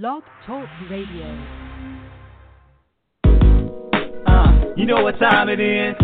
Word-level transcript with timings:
Blog 0.00 0.24
Talk 0.44 0.66
Radio. 0.90 1.26
Uh, 4.26 4.74
you 4.74 4.86
know 4.86 5.04
what 5.04 5.16
time 5.20 5.48
it 5.48 5.60
is? 5.60 5.94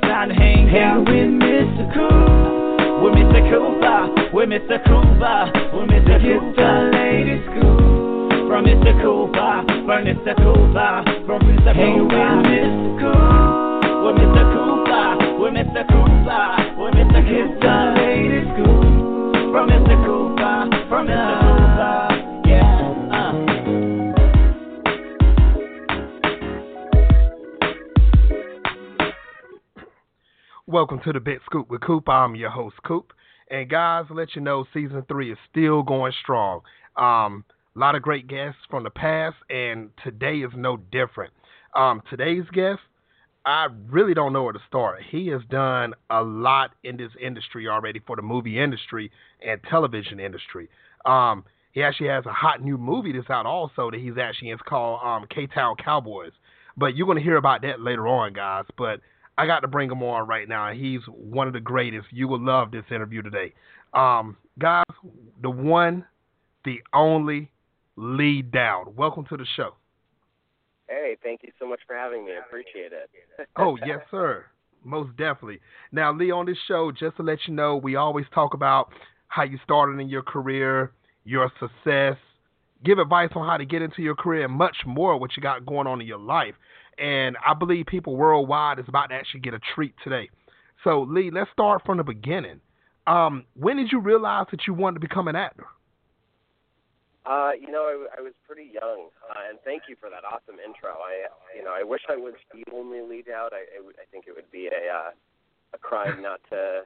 Time 0.00 0.30
to 0.30 0.34
hang 0.34 0.72
out 0.78 1.00
with 1.00 1.28
Mr. 1.36 1.92
Cool. 1.92 3.04
With 3.04 3.12
Mr. 3.20 3.44
Cooper, 3.52 4.32
with 4.32 4.48
Mr. 4.48 4.80
Cooper, 4.80 5.52
with 5.76 5.90
Mr. 5.92 6.16
Cooper. 6.24 6.56
the 6.56 6.88
latest 6.96 7.44
scoop. 7.52 8.48
From 8.48 8.64
Mr. 8.64 8.96
Cooper, 8.96 9.60
from 9.84 10.08
Mr. 10.08 10.32
Cooper, 10.32 11.04
from 11.26 11.40
Mr. 11.44 11.68
Cooper. 11.68 11.76
Hang 11.76 12.08
with 12.08 12.48
Mr. 12.48 12.96
Cool. 12.96 14.08
With 14.08 14.16
Mr. 14.24 14.44
Cooper, 14.56 15.04
with 15.36 15.52
Mr. 15.52 15.84
Cooper, 15.84 16.48
with 16.80 16.94
Mr. 16.96 17.20
Cooper. 17.28 17.60
the 17.60 17.76
latest 17.92 18.48
scoop. 18.56 19.52
From 19.52 19.68
Mr. 19.68 19.96
Cooper, 20.00 20.88
from 20.88 21.06
Mr. 21.08 21.40
Cooper. 21.40 21.47
Welcome 30.68 31.00
to 31.04 31.14
the 31.14 31.20
Big 31.20 31.38
Scoop 31.46 31.70
with 31.70 31.80
Coop. 31.80 32.10
I'm 32.10 32.34
your 32.34 32.50
host, 32.50 32.76
Coop. 32.84 33.14
And 33.50 33.70
guys, 33.70 34.04
let 34.10 34.36
you 34.36 34.42
know 34.42 34.66
season 34.74 35.02
three 35.08 35.32
is 35.32 35.38
still 35.50 35.82
going 35.82 36.12
strong. 36.22 36.60
Um, 36.94 37.46
a 37.74 37.78
lot 37.78 37.94
of 37.94 38.02
great 38.02 38.28
guests 38.28 38.60
from 38.68 38.84
the 38.84 38.90
past, 38.90 39.36
and 39.48 39.88
today 40.04 40.40
is 40.40 40.50
no 40.54 40.76
different. 40.76 41.32
Um, 41.74 42.02
today's 42.10 42.44
guest, 42.52 42.80
I 43.46 43.68
really 43.88 44.12
don't 44.12 44.34
know 44.34 44.42
where 44.42 44.52
to 44.52 44.58
start. 44.68 45.00
He 45.10 45.28
has 45.28 45.40
done 45.48 45.94
a 46.10 46.22
lot 46.22 46.72
in 46.84 46.98
this 46.98 47.12
industry 47.18 47.66
already 47.66 48.02
for 48.06 48.16
the 48.16 48.22
movie 48.22 48.60
industry 48.62 49.10
and 49.40 49.62
television 49.70 50.20
industry. 50.20 50.68
Um, 51.06 51.46
he 51.72 51.82
actually 51.82 52.10
has 52.10 52.26
a 52.26 52.32
hot 52.34 52.62
new 52.62 52.76
movie 52.76 53.12
that's 53.12 53.30
out 53.30 53.46
also 53.46 53.90
that 53.90 54.00
he's 54.00 54.18
actually 54.20 54.50
it's 54.50 54.60
called 54.68 55.00
um, 55.02 55.26
Ktown 55.34 55.76
Cowboys. 55.82 56.32
But 56.76 56.94
you're 56.94 57.06
going 57.06 57.16
to 57.16 57.24
hear 57.24 57.36
about 57.36 57.62
that 57.62 57.80
later 57.80 58.06
on, 58.06 58.34
guys. 58.34 58.66
But 58.76 59.00
I 59.38 59.46
got 59.46 59.60
to 59.60 59.68
bring 59.68 59.88
him 59.88 60.02
on 60.02 60.26
right 60.26 60.48
now. 60.48 60.72
He's 60.72 61.00
one 61.06 61.46
of 61.46 61.52
the 61.52 61.60
greatest. 61.60 62.08
You 62.10 62.26
will 62.26 62.44
love 62.44 62.72
this 62.72 62.82
interview 62.90 63.22
today. 63.22 63.54
Um, 63.94 64.36
guys, 64.58 64.82
the 65.40 65.48
one, 65.48 66.04
the 66.64 66.80
only 66.92 67.48
Lee 67.94 68.42
Doud. 68.42 68.96
Welcome 68.96 69.26
to 69.26 69.36
the 69.36 69.46
show. 69.56 69.76
Hey, 70.88 71.16
thank 71.22 71.44
you 71.44 71.52
so 71.60 71.68
much 71.68 71.78
for 71.86 71.94
having 71.94 72.24
me. 72.24 72.32
I 72.32 72.44
appreciate 72.44 72.90
it. 72.92 73.10
oh, 73.56 73.78
yes, 73.86 74.00
sir. 74.10 74.44
Most 74.82 75.10
definitely. 75.16 75.60
Now, 75.92 76.12
Lee, 76.12 76.32
on 76.32 76.46
this 76.46 76.58
show, 76.66 76.90
just 76.90 77.16
to 77.18 77.22
let 77.22 77.38
you 77.46 77.54
know, 77.54 77.76
we 77.76 77.94
always 77.94 78.26
talk 78.34 78.54
about 78.54 78.88
how 79.28 79.44
you 79.44 79.58
started 79.62 80.00
in 80.00 80.08
your 80.08 80.22
career, 80.22 80.90
your 81.24 81.52
success, 81.60 82.16
give 82.84 82.98
advice 82.98 83.30
on 83.36 83.46
how 83.46 83.56
to 83.56 83.64
get 83.64 83.82
into 83.82 84.02
your 84.02 84.16
career, 84.16 84.46
and 84.46 84.54
much 84.54 84.78
more 84.84 85.16
what 85.16 85.36
you 85.36 85.42
got 85.42 85.64
going 85.64 85.86
on 85.86 86.00
in 86.00 86.08
your 86.08 86.18
life. 86.18 86.54
And 87.00 87.36
I 87.46 87.54
believe 87.54 87.86
people 87.86 88.16
worldwide 88.16 88.78
is 88.78 88.86
about 88.88 89.08
to 89.10 89.14
actually 89.14 89.40
get 89.40 89.54
a 89.54 89.60
treat 89.74 89.94
today. 90.02 90.28
So, 90.84 91.02
Lee, 91.02 91.30
let's 91.30 91.50
start 91.52 91.82
from 91.84 91.98
the 91.98 92.04
beginning. 92.04 92.60
Um, 93.06 93.44
when 93.54 93.76
did 93.76 93.90
you 93.90 94.00
realize 94.00 94.46
that 94.50 94.66
you 94.66 94.74
wanted 94.74 95.00
to 95.00 95.00
become 95.00 95.28
an 95.28 95.36
actor? 95.36 95.66
Uh, 97.26 97.52
you 97.60 97.70
know, 97.70 97.84
I, 97.84 98.18
I 98.18 98.20
was 98.22 98.32
pretty 98.46 98.70
young, 98.72 99.08
uh, 99.28 99.50
and 99.50 99.58
thank 99.64 99.82
you 99.88 99.96
for 100.00 100.08
that 100.08 100.24
awesome 100.24 100.56
intro. 100.64 100.96
I, 100.96 101.28
you 101.54 101.62
know, 101.62 101.74
I 101.76 101.84
wish 101.84 102.00
I 102.08 102.16
was 102.16 102.34
the 102.54 102.64
only 102.72 103.02
Lee 103.02 103.22
Doud. 103.22 103.52
I, 103.52 103.68
I, 103.68 103.84
I 103.84 104.06
think 104.10 104.24
it 104.26 104.34
would 104.34 104.50
be 104.50 104.68
a 104.68 104.88
uh, 104.88 105.10
a 105.74 105.78
crime 105.78 106.22
not 106.22 106.40
to, 106.48 106.82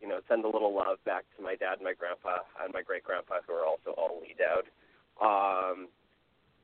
you 0.00 0.08
know, 0.08 0.18
send 0.28 0.44
a 0.44 0.48
little 0.48 0.74
love 0.74 0.98
back 1.04 1.24
to 1.36 1.42
my 1.42 1.54
dad, 1.54 1.78
my 1.80 1.94
grandpa, 1.94 2.42
and 2.62 2.74
my 2.74 2.82
great 2.82 3.04
grandpa, 3.04 3.36
who 3.46 3.54
are 3.54 3.64
also 3.64 3.94
all 3.96 4.18
Lee 4.20 4.34
Doud. 4.34 4.66
Um, 5.22 5.86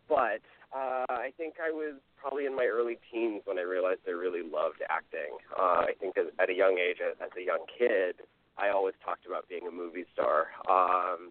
but 0.08 0.42
uh, 0.74 1.06
I 1.08 1.30
think 1.36 1.54
I 1.62 1.70
was 1.70 1.94
probably 2.18 2.46
in 2.46 2.56
my 2.56 2.66
early 2.66 2.98
teens 3.10 3.42
when 3.44 3.58
I 3.58 3.62
realized 3.62 4.00
I 4.08 4.10
really 4.10 4.42
loved 4.42 4.82
acting. 4.90 5.38
Uh, 5.54 5.86
I 5.86 5.92
think 6.00 6.16
at 6.18 6.50
a 6.50 6.54
young 6.54 6.78
age, 6.82 6.98
as, 6.98 7.14
as 7.22 7.30
a 7.38 7.44
young 7.44 7.64
kid, 7.70 8.26
I 8.58 8.70
always 8.70 8.94
talked 9.04 9.26
about 9.26 9.48
being 9.48 9.66
a 9.68 9.70
movie 9.70 10.04
star. 10.12 10.50
Um, 10.68 11.30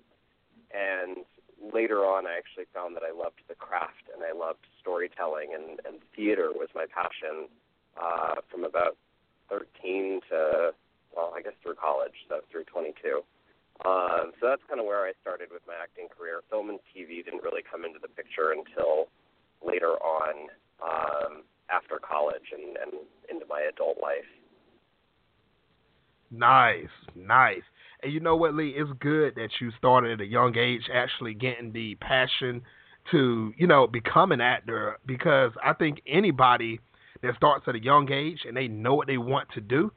and 0.71 1.27
later 1.59 2.07
on, 2.07 2.25
I 2.25 2.37
actually 2.37 2.71
found 2.73 2.95
that 2.95 3.03
I 3.03 3.11
loved 3.11 3.43
the 3.47 3.55
craft 3.55 4.07
and 4.15 4.23
I 4.23 4.31
loved 4.31 4.63
storytelling, 4.79 5.51
and, 5.51 5.79
and 5.83 5.99
theater 6.15 6.51
was 6.55 6.69
my 6.73 6.85
passion 6.87 7.51
uh, 7.99 8.39
from 8.49 8.63
about 8.63 8.95
13 9.49 10.21
to, 10.31 10.71
well, 11.15 11.33
I 11.35 11.41
guess 11.41 11.53
through 11.61 11.75
college, 11.75 12.15
so 12.29 12.39
through 12.49 12.63
22. 12.71 13.23
Um, 13.83 14.31
so 14.39 14.47
that's 14.47 14.63
kind 14.69 14.79
of 14.79 14.85
where 14.85 15.03
I 15.03 15.11
started 15.19 15.49
with 15.51 15.67
my 15.67 15.75
acting 15.75 16.07
career. 16.07 16.39
Film 16.49 16.69
and 16.69 16.79
TV 16.95 17.25
didn't 17.25 17.43
really 17.43 17.63
come 17.63 17.83
into 17.83 17.99
the 17.99 18.07
picture 18.07 18.55
until 18.55 19.11
later 19.65 19.93
on 19.93 20.47
um, 20.83 21.43
after 21.69 21.99
college 21.99 22.51
and, 22.51 22.77
and 22.77 22.91
into 23.29 23.45
my 23.49 23.61
adult 23.73 23.97
life. 24.01 24.25
Nice, 26.31 26.87
nice. 27.15 27.61
And 28.01 28.11
you 28.11 28.19
know 28.19 28.35
what, 28.35 28.55
Lee? 28.55 28.73
It's 28.75 28.89
good 28.99 29.35
that 29.35 29.49
you 29.61 29.71
started 29.77 30.19
at 30.19 30.21
a 30.21 30.25
young 30.25 30.57
age, 30.57 30.81
actually 30.93 31.33
getting 31.33 31.71
the 31.71 31.95
passion 31.95 32.61
to, 33.11 33.53
you 33.57 33.67
know, 33.67 33.87
become 33.87 34.31
an 34.31 34.41
actor. 34.41 34.97
Because 35.05 35.51
I 35.63 35.73
think 35.73 36.01
anybody 36.07 36.79
that 37.21 37.35
starts 37.35 37.65
at 37.67 37.75
a 37.75 37.83
young 37.83 38.11
age 38.11 38.39
and 38.47 38.57
they 38.57 38.67
know 38.67 38.95
what 38.95 39.07
they 39.07 39.17
want 39.17 39.47
to 39.53 39.61
do, 39.61 39.91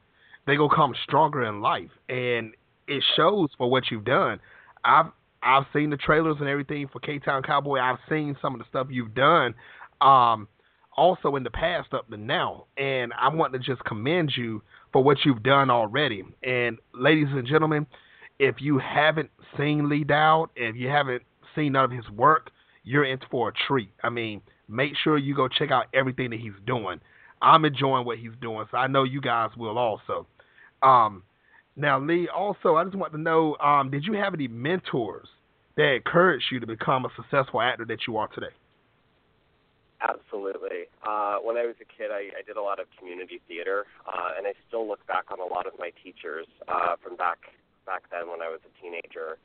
they 0.45 0.55
gonna 0.55 0.73
come 0.73 0.93
stronger 1.03 1.43
in 1.43 1.59
life, 1.59 1.91
and 2.07 2.53
it 2.87 3.03
shows 3.15 3.49
for 3.57 3.69
what 3.69 3.91
you've 3.91 4.05
done. 4.05 4.39
I've 4.85 5.07
I've 5.47 5.63
seen 5.71 5.89
the 5.89 5.97
trailers 5.97 6.35
and 6.41 6.49
everything 6.49 6.89
for 6.91 6.99
Ktown 6.99 7.41
Cowboy. 7.41 7.79
I've 7.79 7.99
seen 8.09 8.35
some 8.41 8.53
of 8.53 8.59
the 8.59 8.65
stuff 8.67 8.87
you've 8.89 9.15
done, 9.15 9.55
um, 10.01 10.49
also 10.97 11.37
in 11.37 11.43
the 11.43 11.49
past 11.49 11.93
up 11.93 12.09
to 12.09 12.17
now, 12.17 12.65
and 12.75 13.13
I 13.17 13.33
want 13.33 13.53
to 13.53 13.59
just 13.59 13.81
commend 13.85 14.33
you 14.35 14.61
for 14.91 15.01
what 15.01 15.19
you've 15.23 15.43
done 15.43 15.69
already. 15.69 16.23
And 16.43 16.79
ladies 16.93 17.29
and 17.31 17.47
gentlemen, 17.47 17.87
if 18.39 18.55
you 18.59 18.77
haven't 18.77 19.29
seen 19.57 19.87
Lee 19.87 20.03
Doud, 20.03 20.49
if 20.57 20.75
you 20.75 20.89
haven't 20.89 21.23
seen 21.55 21.71
none 21.71 21.85
of 21.85 21.91
his 21.91 22.09
work, 22.09 22.51
you're 22.83 23.05
in 23.05 23.19
for 23.31 23.49
a 23.49 23.53
treat. 23.67 23.91
I 24.03 24.09
mean, 24.09 24.41
make 24.67 24.97
sure 25.01 25.17
you 25.17 25.33
go 25.33 25.47
check 25.47 25.71
out 25.71 25.85
everything 25.93 26.31
that 26.31 26.41
he's 26.41 26.51
doing. 26.65 26.99
I'm 27.41 27.63
enjoying 27.63 28.05
what 28.05 28.17
he's 28.17 28.31
doing, 28.41 28.65
so 28.69 28.77
I 28.77 28.87
know 28.87 29.05
you 29.05 29.21
guys 29.21 29.51
will 29.55 29.77
also. 29.77 30.27
Um, 30.83 31.23
now, 31.77 32.01
Lee, 32.01 32.27
also, 32.27 32.75
I 32.75 32.83
just 32.83 32.95
want 32.95 33.13
to 33.13 33.19
know 33.19 33.55
um, 33.63 33.91
did 33.91 34.03
you 34.03 34.13
have 34.13 34.33
any 34.33 34.49
mentors 34.49 35.29
that 35.77 35.93
encouraged 35.93 36.45
you 36.51 36.59
to 36.59 36.67
become 36.67 37.05
a 37.05 37.09
successful 37.15 37.61
actor 37.61 37.85
that 37.85 37.99
you 38.07 38.17
are 38.17 38.27
today? 38.27 38.53
Absolutely. 40.01 40.85
Uh, 41.07 41.37
when 41.41 41.57
I 41.57 41.65
was 41.65 41.75
a 41.81 41.85
kid, 41.85 42.11
I, 42.11 42.29
I 42.37 42.41
did 42.45 42.57
a 42.57 42.61
lot 42.61 42.79
of 42.79 42.85
community 42.99 43.41
theater, 43.47 43.85
uh, 44.05 44.37
and 44.37 44.45
I 44.45 44.53
still 44.67 44.87
look 44.87 45.05
back 45.07 45.31
on 45.31 45.39
a 45.39 45.45
lot 45.45 45.65
of 45.65 45.73
my 45.79 45.91
teachers 46.03 46.45
uh, 46.67 46.95
from 47.01 47.15
back 47.15 47.39
back 47.85 48.03
then 48.11 48.29
when 48.29 48.41
I 48.41 48.49
was 48.49 48.59
a 48.67 48.81
teenager. 48.81 49.37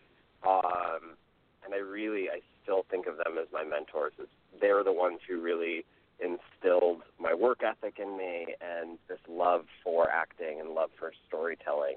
Um, 0.47 1.17
and 1.65 1.73
I 1.73 1.79
really, 1.79 2.29
I 2.29 2.41
still 2.63 2.85
think 2.91 3.07
of 3.07 3.17
them 3.17 3.39
as 3.41 3.47
my 3.53 3.65
mentors. 3.65 4.13
They're 4.61 4.83
the 4.83 4.93
ones 4.93 5.21
who 5.29 5.41
really 5.41 5.85
instilled 6.19 7.03
my 7.21 7.35
work 7.35 7.61
ethic 7.63 7.99
in 7.99 8.17
me 8.17 8.55
and 8.61 8.99
this 9.09 9.19
love 9.29 9.65
for 9.83 10.11
acting 10.11 10.61
and 10.61 10.71
love 10.71 10.91
for 10.99 11.13
storytelling. 11.29 11.97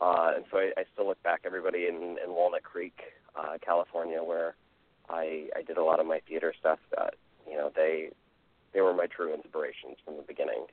Uh, 0.00 0.32
and 0.36 0.44
so 0.50 0.58
I, 0.58 0.72
I 0.76 0.84
still 0.92 1.08
look 1.08 1.22
back, 1.22 1.40
everybody 1.44 1.86
in, 1.86 2.16
in 2.22 2.30
Walnut 2.30 2.62
Creek, 2.62 3.00
uh, 3.38 3.58
California, 3.64 4.22
where 4.22 4.54
I, 5.08 5.48
I 5.56 5.62
did 5.62 5.76
a 5.76 5.84
lot 5.84 6.00
of 6.00 6.06
my 6.06 6.20
theater 6.28 6.52
stuff. 6.58 6.78
That 6.96 7.14
you 7.48 7.56
know, 7.56 7.70
they 7.74 8.10
they 8.74 8.80
were 8.80 8.94
my 8.94 9.06
true 9.06 9.32
inspirations 9.32 9.96
from 10.04 10.16
the 10.16 10.22
beginning. 10.22 10.66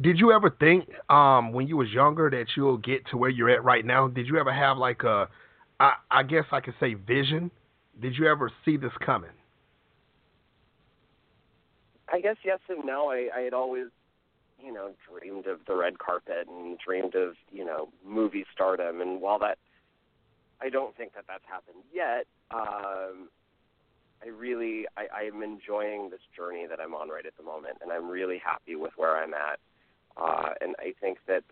Did 0.00 0.18
you 0.18 0.32
ever 0.32 0.48
think, 0.48 0.88
um, 1.10 1.52
when 1.52 1.68
you 1.68 1.76
was 1.76 1.90
younger, 1.90 2.30
that 2.30 2.46
you'll 2.56 2.78
get 2.78 3.06
to 3.10 3.18
where 3.18 3.28
you're 3.28 3.50
at 3.50 3.62
right 3.62 3.84
now? 3.84 4.08
Did 4.08 4.26
you 4.26 4.38
ever 4.38 4.52
have 4.52 4.78
like 4.78 5.02
a, 5.02 5.28
I, 5.80 5.92
I 6.10 6.22
guess 6.22 6.44
I 6.50 6.60
could 6.60 6.74
say, 6.80 6.94
vision? 6.94 7.50
Did 8.00 8.16
you 8.16 8.26
ever 8.26 8.50
see 8.64 8.78
this 8.78 8.92
coming? 9.04 9.30
I 12.10 12.20
guess 12.20 12.36
yes 12.42 12.58
and 12.70 12.86
no. 12.86 13.10
I, 13.10 13.28
I 13.36 13.40
had 13.42 13.52
always 13.52 13.88
you 14.62 14.72
know, 14.72 14.92
dreamed 15.08 15.46
of 15.46 15.60
the 15.66 15.74
red 15.74 15.98
carpet 15.98 16.46
and 16.48 16.78
dreamed 16.78 17.14
of, 17.14 17.34
you 17.50 17.64
know, 17.64 17.88
movie 18.06 18.44
stardom. 18.52 19.00
And 19.00 19.20
while 19.20 19.38
that, 19.40 19.58
I 20.62 20.68
don't 20.68 20.96
think 20.96 21.14
that 21.14 21.24
that's 21.26 21.44
happened 21.48 21.82
yet, 21.92 22.26
um, 22.50 23.28
I 24.22 24.28
really, 24.28 24.86
I, 24.96 25.24
I'm 25.24 25.42
enjoying 25.42 26.10
this 26.10 26.20
journey 26.36 26.66
that 26.68 26.78
I'm 26.80 26.94
on 26.94 27.08
right 27.08 27.26
at 27.26 27.36
the 27.36 27.42
moment. 27.42 27.78
And 27.82 27.90
I'm 27.90 28.08
really 28.08 28.38
happy 28.38 28.76
with 28.76 28.92
where 28.96 29.16
I'm 29.16 29.34
at. 29.34 29.58
Uh, 30.16 30.50
and 30.60 30.76
I 30.78 30.94
think 31.00 31.18
that, 31.26 31.42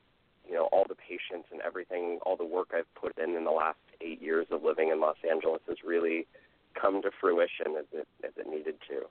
you 0.46 0.54
know, 0.54 0.68
all 0.72 0.84
the 0.88 0.94
patience 0.94 1.46
and 1.50 1.60
everything, 1.62 2.20
all 2.24 2.36
the 2.36 2.44
work 2.44 2.68
I've 2.72 2.92
put 2.94 3.18
in 3.18 3.34
in 3.34 3.44
the 3.44 3.50
last 3.50 3.78
eight 4.00 4.22
years 4.22 4.46
of 4.50 4.62
living 4.62 4.90
in 4.90 5.00
Los 5.00 5.16
Angeles 5.28 5.60
has 5.68 5.78
really 5.84 6.26
come 6.80 7.02
to 7.02 7.10
fruition 7.20 7.74
as 7.78 7.86
it, 7.92 8.06
as 8.24 8.30
it 8.36 8.46
needed 8.48 8.76
to. 8.88 9.06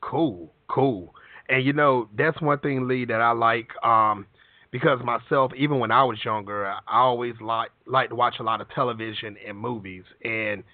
Cool, 0.00 0.52
cool. 0.68 1.14
And 1.48 1.64
you 1.64 1.72
know, 1.72 2.08
that's 2.16 2.40
one 2.40 2.58
thing, 2.58 2.88
Lee, 2.88 3.04
that 3.04 3.20
I 3.20 3.30
like. 3.32 3.70
Um, 3.84 4.26
because 4.70 5.00
myself, 5.04 5.52
even 5.56 5.78
when 5.78 5.90
I 5.90 6.04
was 6.04 6.18
younger, 6.24 6.66
I 6.66 6.80
always 6.88 7.34
like 7.40 7.70
like 7.86 8.10
to 8.10 8.14
watch 8.14 8.36
a 8.40 8.42
lot 8.42 8.60
of 8.60 8.68
television 8.70 9.36
and 9.46 9.56
movies. 9.56 10.04
And 10.24 10.64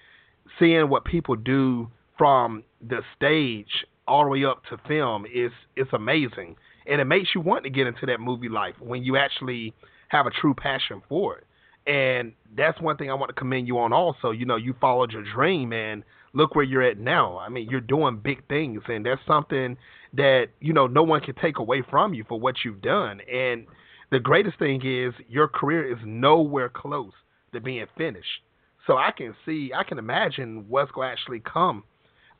seeing 0.59 0.89
what 0.89 1.05
people 1.05 1.35
do 1.35 1.89
from 2.17 2.63
the 2.81 3.01
stage 3.15 3.85
all 4.07 4.23
the 4.23 4.29
way 4.29 4.45
up 4.45 4.63
to 4.69 4.77
film 4.87 5.25
is 5.25 5.51
it's 5.75 5.93
amazing, 5.93 6.55
and 6.85 6.99
it 6.99 7.05
makes 7.05 7.29
you 7.33 7.41
want 7.41 7.63
to 7.63 7.69
get 7.69 7.87
into 7.87 8.05
that 8.07 8.19
movie 8.19 8.49
life 8.49 8.75
when 8.79 9.03
you 9.03 9.17
actually 9.17 9.73
have 10.09 10.25
a 10.25 10.31
true 10.31 10.53
passion 10.53 11.01
for 11.09 11.37
it. 11.37 11.45
And 11.85 12.33
that's 12.55 12.79
one 12.79 12.95
thing 12.97 13.09
I 13.09 13.13
want 13.13 13.29
to 13.29 13.33
commend 13.33 13.67
you 13.67 13.77
on. 13.79 13.91
Also, 13.91 14.31
you 14.31 14.45
know, 14.45 14.55
you 14.55 14.73
followed 14.79 15.11
your 15.11 15.23
dream, 15.23 15.73
and 15.73 16.03
look 16.33 16.55
where 16.55 16.65
you're 16.65 16.81
at 16.81 16.97
now. 16.97 17.37
I 17.37 17.49
mean, 17.49 17.69
you're 17.69 17.81
doing 17.81 18.17
big 18.17 18.47
things, 18.47 18.81
and 18.87 19.05
that's 19.05 19.21
something 19.27 19.77
that 20.13 20.47
you 20.59 20.73
know 20.73 20.87
no 20.87 21.03
one 21.03 21.21
can 21.21 21.35
take 21.35 21.59
away 21.59 21.83
from 21.89 22.13
you 22.13 22.23
for 22.27 22.39
what 22.39 22.55
you've 22.63 22.81
done. 22.81 23.21
And 23.31 23.65
the 24.13 24.19
greatest 24.19 24.59
thing 24.59 24.79
is 24.85 25.13
your 25.27 25.47
career 25.47 25.91
is 25.91 25.97
nowhere 26.05 26.69
close 26.69 27.13
to 27.51 27.59
being 27.59 27.85
finished. 27.97 28.43
So 28.85 28.97
I 28.97 29.11
can 29.11 29.33
see, 29.45 29.71
I 29.75 29.83
can 29.83 29.97
imagine 29.97 30.65
what's 30.69 30.91
going 30.91 31.07
to 31.07 31.11
actually 31.11 31.39
come 31.39 31.83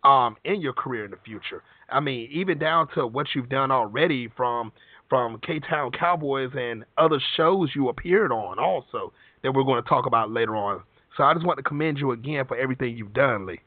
um, 0.03 0.35
in 0.43 0.61
your 0.61 0.73
career 0.73 1.05
in 1.05 1.11
the 1.11 1.17
future. 1.25 1.63
I 1.89 1.99
mean, 1.99 2.29
even 2.31 2.59
down 2.59 2.89
to 2.95 3.07
what 3.07 3.27
you've 3.33 3.49
done 3.49 3.71
already 3.71 4.29
from 4.35 4.71
from 5.09 5.39
Ktown 5.39 5.97
Cowboys 5.97 6.51
and 6.55 6.85
other 6.97 7.19
shows 7.37 7.69
you 7.75 7.89
appeared 7.89 8.31
on, 8.31 8.57
also 8.57 9.13
that 9.43 9.51
we're 9.53 9.63
going 9.63 9.81
to 9.83 9.87
talk 9.87 10.05
about 10.05 10.31
later 10.31 10.55
on. 10.55 10.81
So 11.17 11.23
I 11.23 11.33
just 11.33 11.45
want 11.45 11.57
to 11.57 11.63
commend 11.63 11.99
you 11.99 12.11
again 12.11 12.45
for 12.47 12.57
everything 12.57 12.97
you've 12.97 13.13
done, 13.13 13.45
Lee. 13.45 13.59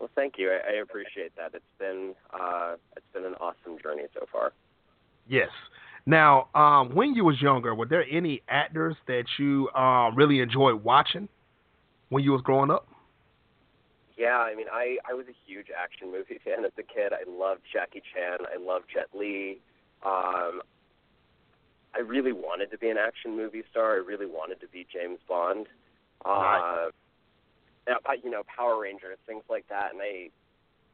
Well, 0.00 0.10
thank 0.16 0.34
you. 0.38 0.50
I, 0.50 0.74
I 0.74 0.80
appreciate 0.82 1.34
that. 1.36 1.52
It's 1.54 1.64
been 1.78 2.14
uh, 2.32 2.74
it's 2.96 3.06
been 3.12 3.24
an 3.24 3.34
awesome 3.34 3.78
journey 3.82 4.04
so 4.14 4.26
far. 4.32 4.52
Yes. 5.28 5.50
Now, 6.04 6.48
um, 6.54 6.94
when 6.94 7.14
you 7.14 7.24
was 7.24 7.40
younger, 7.40 7.74
were 7.74 7.86
there 7.86 8.04
any 8.10 8.42
actors 8.48 8.96
that 9.06 9.24
you 9.38 9.68
uh, 9.68 10.10
really 10.10 10.40
enjoyed 10.40 10.82
watching 10.82 11.28
when 12.08 12.24
you 12.24 12.32
was 12.32 12.42
growing 12.42 12.70
up? 12.70 12.88
Yeah, 14.16 14.38
I 14.38 14.54
mean, 14.54 14.66
I 14.70 14.98
I 15.08 15.14
was 15.14 15.26
a 15.28 15.36
huge 15.46 15.68
action 15.76 16.10
movie 16.10 16.38
fan 16.44 16.64
as 16.64 16.72
a 16.78 16.82
kid. 16.82 17.12
I 17.12 17.28
loved 17.28 17.62
Jackie 17.72 18.02
Chan. 18.12 18.46
I 18.52 18.58
loved 18.58 18.86
Jet 18.92 19.08
Li. 19.14 19.60
Um, 20.04 20.62
I 21.94 22.00
really 22.04 22.32
wanted 22.32 22.70
to 22.70 22.78
be 22.78 22.88
an 22.88 22.96
action 22.98 23.36
movie 23.36 23.62
star. 23.70 23.94
I 23.94 23.96
really 23.96 24.26
wanted 24.26 24.60
to 24.60 24.68
be 24.68 24.86
James 24.92 25.18
Bond. 25.28 25.66
Uh, 26.24 26.86
you 28.22 28.30
know, 28.30 28.42
Power 28.44 28.80
Rangers, 28.80 29.18
things 29.26 29.42
like 29.50 29.68
that. 29.68 29.92
And 29.92 30.00
I, 30.00 30.30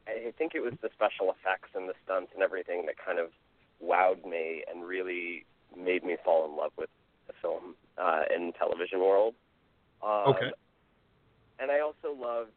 I 0.07 0.31
think 0.37 0.55
it 0.55 0.61
was 0.61 0.73
the 0.81 0.89
special 0.93 1.31
effects 1.31 1.69
and 1.75 1.87
the 1.87 1.93
stunts 2.03 2.31
and 2.33 2.43
everything 2.43 2.85
that 2.87 2.95
kind 2.97 3.19
of 3.19 3.29
wowed 3.83 4.25
me 4.25 4.63
and 4.69 4.85
really 4.85 5.45
made 5.77 6.03
me 6.03 6.17
fall 6.23 6.45
in 6.49 6.55
love 6.57 6.71
with 6.77 6.89
the 7.27 7.33
film 7.41 7.75
uh, 7.97 8.23
and 8.29 8.53
television 8.55 8.99
world. 8.99 9.35
Um, 10.03 10.35
okay. 10.35 10.51
And 11.59 11.71
I 11.71 11.79
also 11.79 12.15
loved. 12.17 12.51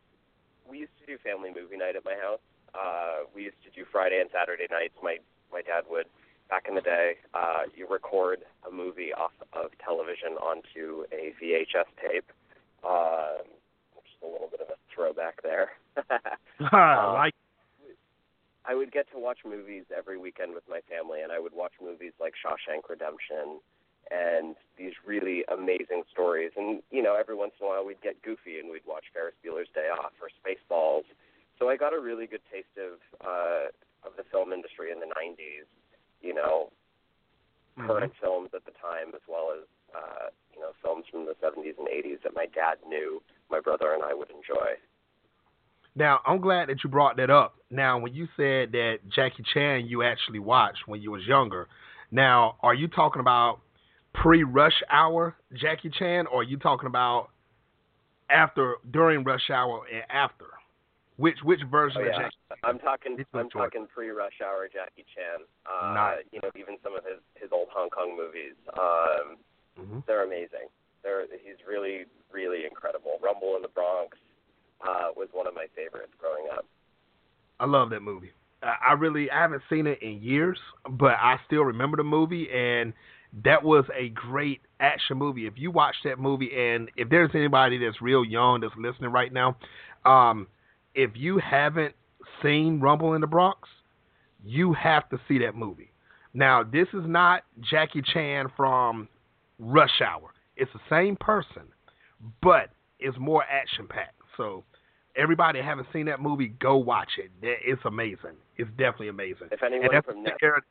We 0.68 0.78
used 0.78 0.92
to 1.00 1.06
do 1.06 1.18
family 1.18 1.50
movie 1.54 1.76
night 1.76 1.96
at 1.96 2.04
my 2.04 2.14
house. 2.14 2.40
Uh, 2.74 3.26
we 3.34 3.44
used 3.44 3.62
to 3.64 3.70
do 3.70 3.84
Friday 3.90 4.20
and 4.20 4.30
Saturday 4.32 4.66
nights. 4.70 4.94
My 5.02 5.16
my 5.52 5.60
dad 5.60 5.84
would 5.90 6.06
back 6.48 6.66
in 6.68 6.74
the 6.74 6.80
day. 6.80 7.16
Uh, 7.34 7.64
you 7.74 7.86
record 7.88 8.40
a 8.66 8.72
movie 8.72 9.12
off 9.12 9.32
of 9.52 9.70
television 9.84 10.38
onto 10.40 11.04
a 11.12 11.34
VHS 11.42 11.90
tape. 12.00 12.30
Uh, 12.84 13.42
a 14.22 14.26
little 14.26 14.48
bit 14.48 14.60
of 14.60 14.68
a 14.68 14.78
throwback 14.94 15.42
there. 15.42 15.70
um, 16.72 17.14
like 17.14 17.34
I 18.64 18.74
would 18.74 18.92
get 18.92 19.10
to 19.12 19.18
watch 19.18 19.38
movies 19.44 19.84
every 19.96 20.18
weekend 20.18 20.54
with 20.54 20.64
my 20.68 20.80
family, 20.88 21.20
and 21.22 21.32
I 21.32 21.40
would 21.40 21.54
watch 21.54 21.72
movies 21.82 22.12
like 22.20 22.34
Shawshank 22.38 22.88
Redemption 22.88 23.58
and 24.10 24.56
these 24.78 24.92
really 25.06 25.44
amazing 25.50 26.02
stories. 26.10 26.52
And 26.56 26.82
you 26.90 27.02
know, 27.02 27.16
every 27.18 27.34
once 27.34 27.52
in 27.60 27.66
a 27.66 27.68
while 27.68 27.84
we'd 27.84 28.02
get 28.02 28.22
goofy 28.22 28.58
and 28.58 28.70
we'd 28.70 28.86
watch 28.86 29.04
Ferris 29.12 29.34
Bueller's 29.44 29.70
Day 29.74 29.88
Off 29.90 30.12
or 30.20 30.30
Spaceballs. 30.30 31.04
So 31.58 31.68
I 31.68 31.76
got 31.76 31.94
a 31.94 32.00
really 32.00 32.26
good 32.26 32.42
taste 32.52 32.74
of 32.78 32.98
uh, 33.24 33.70
of 34.06 34.16
the 34.16 34.24
film 34.30 34.52
industry 34.52 34.90
in 34.90 35.00
the 35.00 35.10
'90s. 35.10 35.66
You 36.20 36.34
know, 36.34 36.70
mm-hmm. 37.78 37.86
current 37.86 38.12
films 38.20 38.50
at 38.54 38.64
the 38.64 38.74
time, 38.78 39.14
as 39.14 39.22
well 39.26 39.50
as 39.54 39.66
uh, 39.94 40.30
you 40.54 40.60
know 40.60 40.70
films 40.82 41.04
from 41.10 41.26
the 41.26 41.34
'70s 41.42 41.78
and 41.78 41.88
'80s 41.88 42.22
that 42.22 42.34
my 42.34 42.46
dad 42.46 42.78
knew 42.86 43.22
my 43.50 43.60
brother 43.60 43.92
and 43.92 44.02
I 44.02 44.14
would 44.14 44.30
enjoy. 44.30 44.78
Now, 45.94 46.20
I'm 46.26 46.40
glad 46.40 46.68
that 46.68 46.82
you 46.82 46.90
brought 46.90 47.16
that 47.18 47.30
up. 47.30 47.56
Now, 47.70 47.98
when 47.98 48.14
you 48.14 48.26
said 48.36 48.72
that 48.72 48.98
Jackie 49.14 49.44
Chan 49.52 49.86
you 49.86 50.02
actually 50.02 50.38
watched 50.38 50.86
when 50.86 51.02
you 51.02 51.10
was 51.10 51.22
younger, 51.26 51.68
now 52.10 52.56
are 52.62 52.74
you 52.74 52.88
talking 52.88 53.20
about 53.20 53.60
pre-Rush 54.14 54.82
Hour 54.90 55.36
Jackie 55.54 55.90
Chan, 55.98 56.26
or 56.26 56.40
are 56.40 56.44
you 56.44 56.56
talking 56.56 56.86
about 56.86 57.28
after, 58.30 58.76
during 58.90 59.24
Rush 59.24 59.50
Hour, 59.50 59.82
and 59.92 60.02
after? 60.10 60.46
Which 61.16 61.36
which 61.44 61.60
version 61.70 62.02
oh, 62.02 62.04
yeah. 62.04 62.10
of 62.10 62.16
Jackie? 62.16 62.36
Chan? 62.48 62.58
I'm 62.64 62.78
talking 62.78 63.24
I'm 63.34 63.50
talking 63.50 63.86
pre-Rush 63.92 64.40
Hour 64.44 64.68
Jackie 64.72 65.04
Chan. 65.14 65.44
Uh, 65.68 65.94
nice. 65.94 66.24
You 66.32 66.40
know, 66.42 66.50
even 66.56 66.76
some 66.82 66.96
of 66.96 67.04
his 67.04 67.20
his 67.36 67.50
old 67.52 67.68
Hong 67.70 67.90
Kong 67.90 68.16
movies. 68.16 68.56
Um, 68.72 69.36
mm-hmm. 69.78 69.98
They're 70.06 70.24
amazing. 70.24 70.72
They're 71.04 71.26
he's 71.44 71.60
really 71.68 72.06
really 72.32 72.64
incredible. 72.64 73.20
Rumble 73.22 73.56
in 73.56 73.62
the 73.62 73.68
Bronx 73.68 74.16
uh, 74.86 75.08
was 75.16 75.28
one 75.32 75.46
of 75.46 75.54
my 75.54 75.66
favorites 75.74 76.12
growing 76.18 76.46
up. 76.52 76.64
I 77.60 77.66
love 77.66 77.90
that 77.90 78.00
movie. 78.00 78.30
I 78.62 78.92
really 78.92 79.30
I 79.30 79.40
haven't 79.40 79.62
seen 79.68 79.86
it 79.86 80.00
in 80.02 80.22
years, 80.22 80.58
but 80.88 81.14
I 81.20 81.36
still 81.46 81.62
remember 81.62 81.96
the 81.96 82.04
movie 82.04 82.48
and 82.50 82.92
that 83.44 83.62
was 83.62 83.84
a 83.96 84.10
great 84.10 84.60
action 84.78 85.16
movie. 85.16 85.46
If 85.46 85.54
you 85.56 85.70
watch 85.70 85.96
that 86.04 86.18
movie 86.18 86.50
and 86.56 86.90
if 86.96 87.08
there's 87.08 87.30
anybody 87.34 87.78
that's 87.78 88.00
real 88.00 88.24
young 88.24 88.60
that's 88.60 88.74
listening 88.76 89.10
right 89.10 89.32
now, 89.32 89.56
um, 90.04 90.46
if 90.94 91.10
you 91.14 91.38
haven't 91.38 91.94
seen 92.42 92.80
Rumble 92.80 93.14
in 93.14 93.20
the 93.20 93.26
Bronx, 93.26 93.68
you 94.44 94.74
have 94.74 95.08
to 95.10 95.18
see 95.26 95.38
that 95.38 95.54
movie. 95.54 95.90
Now, 96.34 96.62
this 96.62 96.88
is 96.92 97.04
not 97.06 97.42
Jackie 97.70 98.02
Chan 98.02 98.46
from 98.56 99.08
Rush 99.58 100.00
Hour. 100.04 100.30
It's 100.56 100.70
the 100.72 100.80
same 100.90 101.16
person, 101.16 101.62
but 102.42 102.70
it's 102.98 103.16
more 103.18 103.44
action 103.44 103.86
packed. 103.88 104.20
So 104.36 104.64
everybody 105.16 105.60
haven't 105.60 105.88
seen 105.92 106.06
that 106.06 106.20
movie, 106.20 106.48
go 106.48 106.76
watch 106.76 107.10
it. 107.18 107.30
It's 107.42 107.82
amazing. 107.84 108.36
It's 108.56 108.70
definitely 108.70 109.08
amazing. 109.08 109.48
If 109.50 109.62
anyone 109.62 110.02
from 110.02 110.24
Netflix, 110.24 110.62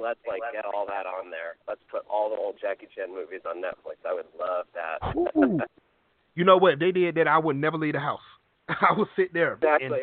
let's 0.00 0.20
like 0.26 0.40
get 0.52 0.64
all 0.64 0.86
that 0.86 1.06
on 1.06 1.30
there. 1.30 1.56
Let's 1.66 1.80
put 1.90 2.02
all 2.10 2.30
the 2.30 2.36
old 2.36 2.56
Jackie 2.60 2.88
Chan 2.94 3.08
movies 3.12 3.40
on 3.48 3.62
Netflix. 3.62 3.98
I 4.08 4.14
would 4.14 4.26
love 4.38 4.66
that. 4.74 5.68
you 6.34 6.44
know 6.44 6.56
what? 6.56 6.74
If 6.74 6.78
they 6.80 6.92
did 6.92 7.14
that, 7.16 7.28
I 7.28 7.38
would 7.38 7.56
never 7.56 7.76
leave 7.76 7.94
the 7.94 8.00
house. 8.00 8.20
I 8.68 8.92
would 8.96 9.08
sit 9.16 9.32
there. 9.32 9.54
Exactly. 9.54 10.00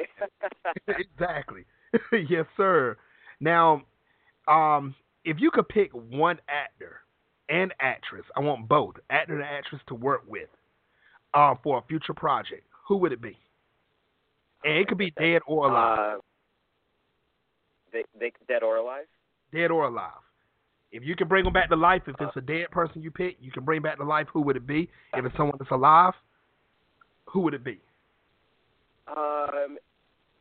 And, 0.88 0.96
exactly. 0.98 1.66
yes, 2.30 2.46
sir. 2.58 2.98
Now, 3.40 3.84
um, 4.48 4.96
if 5.24 5.38
you 5.40 5.52
could 5.52 5.68
pick 5.70 5.92
one 5.92 6.40
actor 6.48 7.02
and 7.50 7.74
actress, 7.80 8.26
I 8.36 8.40
want 8.42 8.68
both 8.68 8.96
actor 9.10 9.36
and 9.36 9.44
actress 9.44 9.82
to 9.88 9.96
work 9.96 10.24
with, 10.28 10.50
uh, 11.34 11.56
for 11.64 11.80
a 11.80 11.82
future 11.88 12.14
project, 12.14 12.64
who 12.88 12.98
would 12.98 13.12
it 13.12 13.22
be? 13.22 13.38
It 14.66 14.88
could 14.88 14.98
be 14.98 15.12
dead 15.12 15.42
or 15.46 15.70
alive. 15.70 16.18
Uh, 16.18 16.22
they, 17.94 18.04
they 18.20 18.32
dead 18.48 18.64
or 18.64 18.78
alive? 18.78 19.06
Dead 19.54 19.70
or 19.70 19.86
alive. 19.86 20.12
If 20.92 21.04
you 21.04 21.16
can 21.16 21.28
bring 21.28 21.44
them 21.44 21.54
back 21.54 21.70
to 21.70 21.76
life, 21.76 22.02
if 22.08 22.16
it's 22.20 22.36
a 22.36 22.42
dead 22.42 22.72
person 22.72 23.02
you 23.02 23.12
pick, 23.12 23.38
you 23.40 23.52
can 23.52 23.64
bring 23.64 23.82
back 23.82 23.98
to 23.98 24.04
life. 24.04 24.28
Who 24.34 24.42
would 24.42 24.56
it 24.56 24.66
be? 24.66 24.90
If 25.14 25.26
it's 25.26 25.36
someone 25.38 25.56
that's 25.60 25.72
alive, 25.72 26.14
who 27.26 27.42
would 27.42 27.54
it 27.54 27.64
be? 27.64 27.80
Um, 29.08 29.78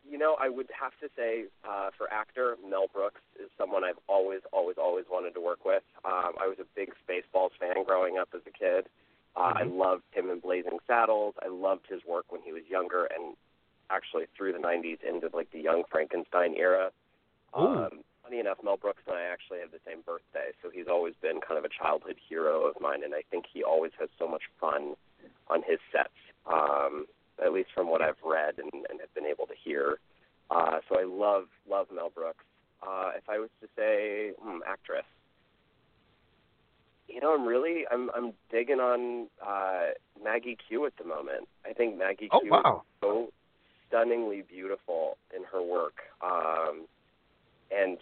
you 0.08 0.16
know, 0.16 0.36
I 0.40 0.48
would 0.48 0.68
have 0.80 0.92
to 1.00 1.08
say 1.16 1.44
uh, 1.68 1.90
for 1.98 2.10
actor, 2.10 2.56
Mel 2.68 2.86
Brooks 2.92 3.20
is 3.38 3.50
someone 3.58 3.84
I've 3.84 3.98
always, 4.08 4.40
always, 4.52 4.76
always 4.78 5.04
wanted 5.10 5.34
to 5.34 5.40
work 5.40 5.64
with. 5.64 5.82
Um, 6.04 6.32
I 6.40 6.46
was 6.46 6.56
a 6.60 6.66
big 6.74 6.90
Spaceballs 7.02 7.50
fan 7.60 7.84
growing 7.84 8.16
up 8.18 8.28
as 8.34 8.40
a 8.46 8.56
kid. 8.56 8.86
Uh, 9.36 9.52
mm-hmm. 9.52 9.58
I 9.58 9.62
loved 9.64 10.04
him 10.12 10.30
in 10.30 10.38
Blazing 10.38 10.78
Saddles. 10.86 11.34
I 11.44 11.48
loved 11.48 11.86
his 11.90 12.00
work 12.08 12.26
when 12.30 12.42
he 12.42 12.52
was 12.52 12.62
younger, 12.68 13.06
and 13.06 13.34
actually 13.90 14.24
through 14.36 14.52
the 14.52 14.58
90s 14.58 14.98
into 15.06 15.28
like 15.34 15.50
the 15.52 15.60
Young 15.60 15.84
Frankenstein 15.90 16.54
era. 16.56 16.90
Um, 17.52 18.00
funny 18.22 18.40
enough, 18.40 18.58
Mel 18.64 18.76
Brooks 18.76 19.02
and 19.06 19.16
I 19.16 19.22
actually 19.22 19.60
have 19.60 19.70
the 19.70 19.80
same 19.86 20.00
birthday, 20.04 20.50
so 20.62 20.70
he's 20.70 20.88
always 20.88 21.14
been 21.22 21.40
kind 21.40 21.58
of 21.58 21.64
a 21.64 21.68
childhood 21.68 22.16
hero 22.28 22.66
of 22.66 22.74
mine, 22.80 23.04
and 23.04 23.14
I 23.14 23.22
think 23.30 23.44
he 23.52 23.62
always 23.62 23.92
has 24.00 24.08
so 24.18 24.26
much 24.26 24.42
fun 24.60 24.94
on 25.48 25.62
his 25.66 25.78
sets. 25.92 26.10
Um, 26.46 27.06
at 27.42 27.52
least 27.52 27.70
from 27.74 27.88
what 27.88 28.02
I've 28.02 28.20
read 28.24 28.54
and, 28.58 28.70
and 28.72 29.00
have 29.00 29.12
been 29.14 29.26
able 29.26 29.46
to 29.46 29.54
hear. 29.62 29.98
Uh, 30.50 30.78
so 30.88 30.98
I 30.98 31.04
love 31.04 31.44
love 31.68 31.86
Mel 31.94 32.10
Brooks. 32.14 32.44
Uh, 32.82 33.12
if 33.16 33.28
I 33.28 33.38
was 33.38 33.48
to 33.62 33.68
say 33.76 34.32
hmm, 34.40 34.58
actress, 34.66 35.06
you 37.08 37.20
know, 37.20 37.34
I'm 37.34 37.46
really 37.46 37.84
I'm 37.90 38.10
I'm 38.14 38.32
digging 38.50 38.78
on 38.78 39.28
uh, 39.44 39.92
Maggie 40.22 40.58
Q 40.68 40.86
at 40.86 40.96
the 40.96 41.04
moment. 41.04 41.48
I 41.68 41.72
think 41.72 41.98
Maggie 41.98 42.28
oh, 42.30 42.40
Q 42.40 42.50
wow. 42.50 42.82
is 42.84 43.00
so 43.00 43.32
stunningly 43.94 44.42
beautiful 44.48 45.16
in 45.34 45.42
her 45.52 45.62
work, 45.62 45.98
um, 46.22 46.86
and 47.70 47.98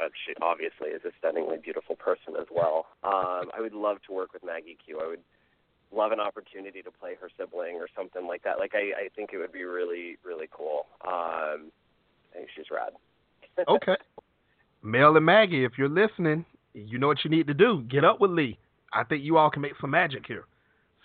uh, 0.00 0.08
she 0.26 0.34
obviously 0.42 0.88
is 0.88 1.02
a 1.04 1.10
stunningly 1.18 1.56
beautiful 1.62 1.94
person 1.94 2.34
as 2.40 2.46
well. 2.50 2.86
Um, 3.04 3.50
I 3.56 3.60
would 3.60 3.74
love 3.74 3.98
to 4.08 4.12
work 4.12 4.32
with 4.32 4.44
Maggie 4.44 4.76
Q. 4.84 5.00
I 5.02 5.08
would 5.08 5.20
love 5.92 6.12
an 6.12 6.20
opportunity 6.20 6.82
to 6.82 6.90
play 6.90 7.16
her 7.20 7.28
sibling 7.38 7.76
or 7.76 7.86
something 7.96 8.26
like 8.26 8.42
that. 8.42 8.58
Like 8.58 8.72
I, 8.74 9.04
I 9.04 9.08
think 9.14 9.30
it 9.32 9.38
would 9.38 9.52
be 9.52 9.64
really, 9.64 10.16
really 10.24 10.48
cool. 10.50 10.86
Um, 11.06 11.70
I 12.32 12.34
think 12.34 12.48
she's 12.56 12.66
rad. 12.70 12.92
okay. 13.68 13.96
Mel 14.82 15.16
and 15.16 15.26
Maggie, 15.26 15.64
if 15.64 15.72
you're 15.76 15.88
listening, 15.88 16.44
you 16.74 16.98
know 16.98 17.08
what 17.08 17.18
you 17.24 17.30
need 17.30 17.46
to 17.48 17.54
do. 17.54 17.82
Get 17.88 18.04
up 18.04 18.20
with 18.20 18.30
Lee. 18.30 18.58
I 18.92 19.04
think 19.04 19.22
you 19.22 19.36
all 19.36 19.50
can 19.50 19.62
make 19.62 19.74
some 19.80 19.90
magic 19.90 20.26
here. 20.26 20.44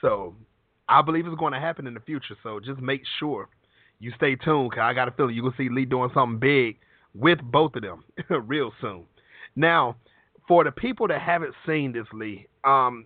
So 0.02 0.34
I 0.88 1.02
believe 1.02 1.28
it's 1.28 1.36
going 1.36 1.54
to 1.54 1.60
happen 1.60 1.88
in 1.88 1.94
the 1.94 2.00
future. 2.00 2.36
So 2.44 2.60
just 2.60 2.80
make 2.80 3.02
sure 3.20 3.50
you 4.00 4.12
stay 4.18 4.36
tuned 4.36 4.72
because 4.72 4.84
I 4.84 4.94
got 4.94 5.08
a 5.08 5.12
feeling 5.12 5.36
you're 5.36 5.44
going 5.44 5.54
to 5.54 5.64
see 5.64 5.70
Lee 5.70 5.86
doing 5.86 6.10
something 6.14 6.40
big 6.40 6.78
with 7.14 7.40
both 7.42 7.76
of 7.76 7.82
them 7.82 8.04
real 8.48 8.72
soon. 8.82 9.06
Now, 9.56 9.96
for 10.48 10.64
the 10.64 10.72
people 10.72 11.08
that 11.08 11.22
haven't 11.22 11.54
seen 11.66 11.94
this, 11.94 12.06
Lee, 12.14 12.48
um, 12.64 13.06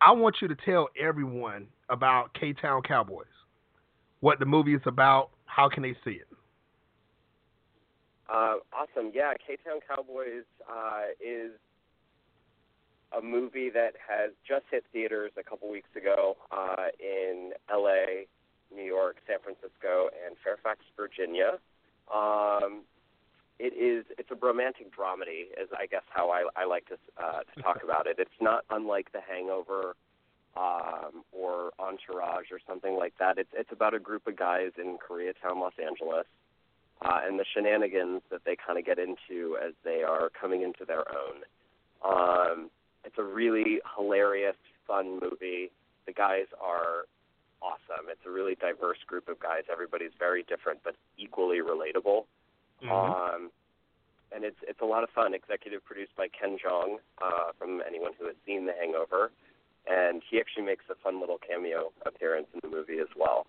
I 0.00 0.12
want 0.12 0.36
you 0.40 0.48
to 0.48 0.56
tell 0.64 0.88
everyone 1.00 1.66
about 1.88 2.34
Ktown 2.34 2.84
Cowboys, 2.84 3.26
what 4.20 4.38
the 4.38 4.46
movie 4.46 4.74
is 4.74 4.82
about, 4.86 5.30
how 5.46 5.68
can 5.68 5.82
they 5.82 5.94
see 6.04 6.12
it? 6.12 6.28
Uh, 8.28 8.56
awesome. 8.72 9.10
Yeah, 9.12 9.32
Ktown 9.48 9.80
Cowboys 9.88 10.44
uh, 10.70 11.02
is 11.20 11.52
a 13.16 13.20
movie 13.20 13.70
that 13.70 13.94
has 14.08 14.30
just 14.46 14.64
hit 14.70 14.84
theaters 14.92 15.32
a 15.38 15.42
couple 15.42 15.70
weeks 15.70 15.88
ago 15.96 16.36
uh, 16.52 16.86
in 17.00 17.52
L.A., 17.70 18.26
New 18.74 18.84
York, 18.84 19.16
San 19.26 19.38
Francisco, 19.42 20.10
and 20.26 20.36
Fairfax, 20.42 20.80
Virginia. 20.96 21.58
Um, 22.12 22.82
it 23.58 23.74
is 23.76 24.06
it's 24.18 24.30
a 24.30 24.34
romantic 24.34 24.88
dramedy, 24.94 25.52
is 25.60 25.68
I 25.76 25.86
guess 25.86 26.02
how 26.08 26.30
I, 26.30 26.44
I 26.56 26.64
like 26.64 26.86
to 26.86 26.96
uh, 27.22 27.40
to 27.54 27.62
talk 27.62 27.80
about 27.84 28.06
it. 28.06 28.16
It's 28.18 28.40
not 28.40 28.64
unlike 28.70 29.12
The 29.12 29.20
Hangover 29.20 29.94
um, 30.56 31.24
or 31.32 31.72
Entourage 31.78 32.50
or 32.50 32.58
something 32.66 32.96
like 32.96 33.14
that. 33.18 33.38
It's 33.38 33.50
it's 33.52 33.72
about 33.72 33.94
a 33.94 34.00
group 34.00 34.26
of 34.26 34.36
guys 34.36 34.72
in 34.78 34.98
Koreatown, 34.98 35.60
Los 35.60 35.74
Angeles, 35.78 36.26
uh, 37.02 37.20
and 37.26 37.38
the 37.38 37.44
shenanigans 37.54 38.22
that 38.30 38.44
they 38.44 38.56
kind 38.56 38.78
of 38.78 38.84
get 38.84 38.98
into 38.98 39.56
as 39.64 39.74
they 39.84 40.02
are 40.02 40.30
coming 40.30 40.62
into 40.62 40.84
their 40.84 41.04
own. 41.10 41.42
Um, 42.02 42.70
it's 43.04 43.16
a 43.18 43.22
really 43.22 43.80
hilarious, 43.96 44.56
fun 44.86 45.20
movie. 45.20 45.70
The 46.06 46.12
guys 46.12 46.46
are 46.60 47.04
awesome. 47.62 48.06
It's 48.08 48.24
a 48.26 48.30
really 48.30 48.54
diverse 48.54 48.98
group 49.06 49.28
of 49.28 49.38
guys. 49.40 49.62
Everybody's 49.70 50.12
very 50.18 50.42
different 50.42 50.80
but 50.84 50.96
equally 51.18 51.58
relatable. 51.58 52.24
Mm-hmm. 52.82 52.90
Um, 52.90 53.50
and 54.32 54.44
it's 54.44 54.56
it's 54.66 54.80
a 54.80 54.84
lot 54.84 55.02
of 55.02 55.10
fun. 55.10 55.34
Executive 55.34 55.84
produced 55.84 56.14
by 56.16 56.28
Ken 56.28 56.56
Jeong, 56.56 56.98
uh, 57.20 57.52
from 57.58 57.82
anyone 57.86 58.12
who 58.18 58.26
has 58.26 58.36
seen 58.46 58.66
The 58.66 58.72
Hangover, 58.72 59.30
and 59.86 60.22
he 60.28 60.38
actually 60.38 60.64
makes 60.64 60.84
a 60.90 60.94
fun 61.02 61.20
little 61.20 61.38
cameo 61.38 61.92
appearance 62.06 62.46
in 62.54 62.60
the 62.62 62.74
movie 62.74 62.98
as 62.98 63.08
well. 63.16 63.46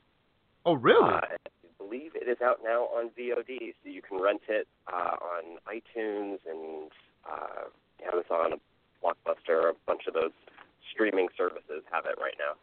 Oh, 0.66 0.74
really? 0.74 1.04
Uh, 1.04 1.22
I 1.22 1.38
believe 1.78 2.12
it 2.16 2.28
is 2.28 2.42
out 2.42 2.60
now 2.64 2.84
on 2.94 3.10
VOD, 3.18 3.74
so 3.84 3.90
you 3.90 4.02
can 4.02 4.22
rent 4.22 4.42
it 4.48 4.68
uh, 4.92 5.16
on 5.22 5.58
iTunes 5.68 6.40
and 6.50 6.92
uh, 7.30 7.70
Amazon, 8.06 8.60
Blockbuster, 9.04 9.70
a 9.70 9.74
bunch 9.86 10.04
of 10.08 10.14
those 10.14 10.32
streaming 10.92 11.28
services 11.38 11.84
have 11.92 12.06
it 12.06 12.16
right 12.20 12.36
now. 12.38 12.54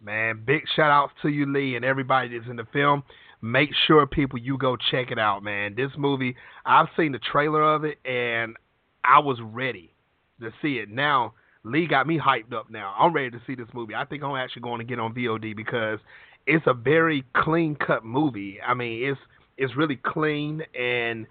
Man, 0.00 0.42
big 0.46 0.62
shout 0.74 0.90
outs 0.90 1.12
to 1.22 1.28
you, 1.28 1.46
Lee, 1.46 1.76
and 1.76 1.84
everybody 1.84 2.36
that's 2.36 2.48
in 2.48 2.56
the 2.56 2.66
film. 2.72 3.02
Make 3.42 3.70
sure, 3.86 4.06
people, 4.06 4.38
you 4.38 4.58
go 4.58 4.76
check 4.76 5.10
it 5.10 5.18
out, 5.18 5.42
man. 5.42 5.74
This 5.74 5.90
movie, 5.96 6.36
I've 6.64 6.88
seen 6.96 7.12
the 7.12 7.18
trailer 7.18 7.62
of 7.62 7.84
it, 7.84 7.98
and 8.04 8.56
I 9.04 9.20
was 9.20 9.38
ready 9.40 9.92
to 10.40 10.50
see 10.62 10.78
it. 10.78 10.90
Now, 10.90 11.34
Lee 11.64 11.86
got 11.86 12.06
me 12.06 12.18
hyped 12.18 12.52
up 12.52 12.70
now. 12.70 12.94
I'm 12.98 13.12
ready 13.12 13.30
to 13.30 13.40
see 13.46 13.54
this 13.54 13.68
movie. 13.74 13.94
I 13.94 14.04
think 14.04 14.22
I'm 14.22 14.36
actually 14.36 14.62
going 14.62 14.78
to 14.78 14.84
get 14.84 14.98
on 14.98 15.14
VOD 15.14 15.56
because 15.56 15.98
it's 16.46 16.64
a 16.66 16.74
very 16.74 17.24
clean 17.34 17.74
cut 17.74 18.04
movie. 18.04 18.58
I 18.64 18.74
mean, 18.74 19.08
it's 19.08 19.20
it's 19.58 19.74
really 19.74 19.96
clean 19.96 20.62
and 20.78 21.26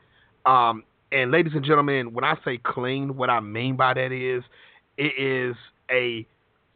um 0.45 0.83
and 1.11 1.31
ladies 1.31 1.53
and 1.55 1.63
gentlemen, 1.63 2.13
when 2.13 2.25
I 2.25 2.35
say 2.43 2.57
clean, 2.57 3.15
what 3.15 3.29
I 3.29 3.39
mean 3.39 3.77
by 3.77 3.93
that 3.93 4.11
is 4.11 4.43
it 4.97 5.13
is 5.17 5.55
a 5.89 6.27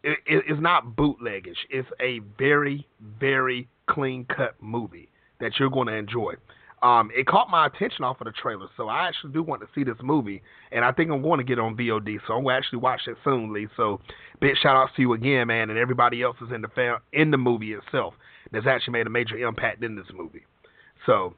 it, 0.03 0.19
it's 0.25 0.61
not 0.61 0.95
bootleggish. 0.95 1.57
It's 1.69 1.89
a 1.99 2.19
very 2.37 2.87
very 3.19 3.67
clean 3.87 4.25
cut 4.25 4.55
movie 4.61 5.09
that 5.39 5.53
you're 5.59 5.69
going 5.69 5.87
to 5.87 5.95
enjoy. 5.95 6.33
Um, 6.81 7.11
it 7.13 7.27
caught 7.27 7.49
my 7.49 7.65
attention 7.65 8.05
off 8.05 8.21
of 8.21 8.25
the 8.25 8.31
trailer, 8.31 8.67
so 8.77 8.87
I 8.87 9.07
actually 9.07 9.33
do 9.33 9.43
want 9.43 9.61
to 9.61 9.67
see 9.75 9.83
this 9.83 9.97
movie, 10.01 10.41
and 10.71 10.85
I 10.85 10.93
think 10.93 11.11
I'm 11.11 11.21
going 11.21 11.39
to 11.39 11.43
get 11.43 11.59
on 11.59 11.75
VOD, 11.75 12.19
so 12.25 12.35
I'm 12.35 12.43
going 12.43 12.53
to 12.53 12.57
actually 12.57 12.79
watch 12.79 13.01
it 13.07 13.17
soon, 13.23 13.51
Lee. 13.51 13.67
So, 13.75 13.99
big 14.39 14.55
shout 14.61 14.77
out 14.77 14.89
to 14.95 15.01
you 15.01 15.11
again, 15.11 15.47
man, 15.47 15.69
and 15.69 15.77
everybody 15.77 16.21
else 16.21 16.37
is 16.41 16.53
in 16.53 16.61
the 16.61 16.69
fam- 16.69 17.01
in 17.11 17.31
the 17.31 17.37
movie 17.37 17.73
itself 17.73 18.13
that's 18.51 18.65
actually 18.65 18.93
made 18.93 19.07
a 19.07 19.09
major 19.09 19.35
impact 19.37 19.83
in 19.83 19.95
this 19.95 20.05
movie. 20.13 20.45
So, 21.05 21.35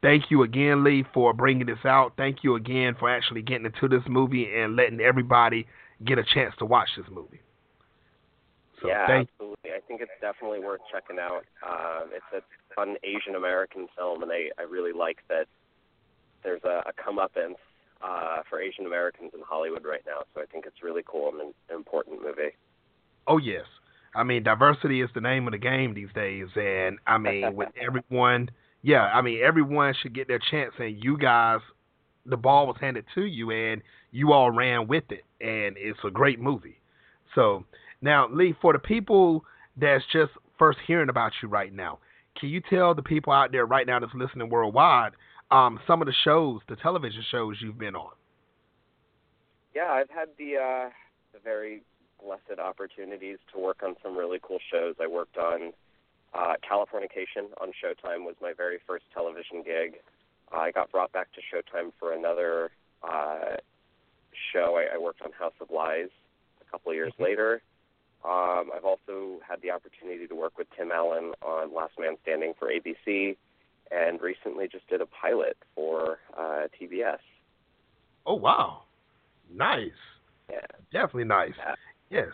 thank 0.00 0.30
you 0.30 0.44
again, 0.44 0.84
Lee, 0.84 1.04
for 1.12 1.32
bringing 1.32 1.66
this 1.66 1.84
out. 1.84 2.12
Thank 2.16 2.44
you 2.44 2.54
again 2.54 2.94
for 2.96 3.10
actually 3.10 3.42
getting 3.42 3.66
into 3.66 3.88
this 3.88 4.06
movie 4.08 4.48
and 4.54 4.76
letting 4.76 5.00
everybody 5.00 5.66
get 6.04 6.18
a 6.18 6.24
chance 6.24 6.54
to 6.60 6.66
watch 6.66 6.88
this 6.96 7.06
movie. 7.10 7.40
So 8.82 8.88
yeah, 8.88 9.06
absolutely. 9.08 9.70
I 9.70 9.80
think 9.86 10.00
it's 10.00 10.10
definitely 10.20 10.60
worth 10.60 10.80
checking 10.92 11.18
out. 11.18 11.44
Um, 11.66 12.10
it's 12.12 12.26
a 12.34 12.74
fun 12.74 12.96
Asian 13.04 13.36
American 13.36 13.86
film, 13.96 14.22
and 14.22 14.32
I, 14.32 14.50
I 14.58 14.62
really 14.62 14.92
like 14.92 15.18
that 15.28 15.46
there's 16.42 16.62
a, 16.64 16.82
a 16.86 16.92
comeuppance 16.92 17.56
uh, 18.02 18.42
for 18.50 18.60
Asian 18.60 18.86
Americans 18.86 19.30
in 19.34 19.40
Hollywood 19.46 19.84
right 19.84 20.02
now. 20.06 20.22
So 20.34 20.42
I 20.42 20.46
think 20.46 20.66
it's 20.66 20.82
really 20.82 21.02
cool 21.06 21.30
and 21.30 21.40
an, 21.40 21.54
an 21.70 21.76
important 21.76 22.22
movie. 22.22 22.54
Oh 23.26 23.38
yes, 23.38 23.64
I 24.14 24.24
mean 24.24 24.42
diversity 24.42 25.00
is 25.00 25.10
the 25.14 25.20
name 25.20 25.46
of 25.46 25.52
the 25.52 25.58
game 25.58 25.94
these 25.94 26.12
days, 26.14 26.48
and 26.56 26.98
I 27.06 27.18
mean 27.18 27.54
with 27.54 27.68
everyone, 27.80 28.50
yeah, 28.82 29.02
I 29.02 29.22
mean 29.22 29.40
everyone 29.42 29.94
should 30.02 30.14
get 30.14 30.26
their 30.26 30.40
chance, 30.50 30.72
and 30.78 31.02
you 31.02 31.16
guys, 31.16 31.60
the 32.26 32.36
ball 32.36 32.66
was 32.66 32.76
handed 32.80 33.04
to 33.14 33.24
you, 33.24 33.50
and 33.52 33.82
you 34.10 34.32
all 34.32 34.50
ran 34.50 34.88
with 34.88 35.04
it, 35.10 35.24
and 35.40 35.76
it's 35.78 36.00
a 36.04 36.10
great 36.10 36.40
movie. 36.40 36.80
So 37.34 37.64
now, 38.02 38.28
Lee, 38.28 38.54
for 38.60 38.72
the 38.72 38.78
people 38.78 39.44
that's 39.76 40.04
just 40.12 40.32
first 40.58 40.78
hearing 40.86 41.08
about 41.08 41.32
you 41.42 41.48
right 41.48 41.72
now, 41.72 41.98
can 42.38 42.48
you 42.48 42.60
tell 42.68 42.94
the 42.94 43.02
people 43.02 43.32
out 43.32 43.52
there 43.52 43.64
right 43.64 43.86
now 43.86 43.98
that's 44.00 44.12
listening 44.14 44.50
worldwide 44.50 45.12
um, 45.50 45.78
some 45.86 46.00
of 46.00 46.06
the 46.06 46.14
shows, 46.24 46.60
the 46.68 46.76
television 46.76 47.22
shows 47.30 47.56
you've 47.60 47.78
been 47.78 47.94
on? 47.94 48.10
Yeah, 49.74 49.90
I've 49.90 50.10
had 50.10 50.28
the 50.38 50.56
uh, 50.56 50.90
the 51.32 51.38
very 51.42 51.82
blessed 52.22 52.60
opportunities 52.60 53.38
to 53.52 53.60
work 53.60 53.82
on 53.82 53.94
some 54.02 54.16
really 54.16 54.38
cool 54.42 54.58
shows. 54.70 54.94
I 55.00 55.06
worked 55.06 55.36
on 55.36 55.72
uh, 56.34 56.54
Californication 56.68 57.52
on 57.60 57.68
Showtime 57.68 58.24
was 58.24 58.34
my 58.40 58.52
very 58.56 58.78
first 58.86 59.04
television 59.12 59.62
gig. 59.64 59.94
Uh, 60.52 60.60
I 60.60 60.70
got 60.70 60.90
brought 60.90 61.12
back 61.12 61.28
to 61.34 61.40
Showtime 61.40 61.92
for 61.98 62.12
another 62.12 62.70
uh, 63.02 63.56
show. 64.52 64.78
I, 64.78 64.94
I 64.94 64.98
worked 64.98 65.22
on 65.22 65.32
House 65.32 65.54
of 65.60 65.70
Lies 65.70 66.08
a 66.60 66.70
couple 66.70 66.92
of 66.92 66.96
years 66.96 67.12
mm-hmm. 67.14 67.24
later. 67.24 67.62
Um, 68.24 68.70
I've 68.74 68.84
also 68.84 69.40
had 69.46 69.60
the 69.62 69.70
opportunity 69.72 70.26
to 70.28 70.34
work 70.34 70.56
with 70.56 70.68
Tim 70.76 70.92
Allen 70.92 71.32
on 71.42 71.74
Last 71.74 71.94
Man 71.98 72.16
Standing 72.22 72.54
for 72.58 72.68
ABC, 72.68 73.36
and 73.90 74.20
recently 74.20 74.68
just 74.68 74.88
did 74.88 75.00
a 75.00 75.06
pilot 75.06 75.56
for 75.74 76.18
uh, 76.38 76.68
TBS. 76.80 77.18
Oh 78.24 78.34
wow, 78.34 78.82
nice. 79.52 79.90
Yeah, 80.48 80.60
definitely 80.92 81.24
nice. 81.24 81.54
Yeah. 81.58 81.74
Yes. 82.10 82.32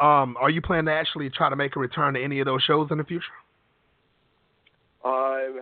Um, 0.00 0.36
are 0.40 0.48
you 0.48 0.62
planning 0.62 0.86
to 0.86 0.92
actually 0.92 1.28
try 1.28 1.50
to 1.50 1.56
make 1.56 1.76
a 1.76 1.80
return 1.80 2.14
to 2.14 2.22
any 2.22 2.40
of 2.40 2.46
those 2.46 2.62
shows 2.62 2.88
in 2.90 2.98
the 2.98 3.04
future? 3.04 3.24
Um, 5.04 5.60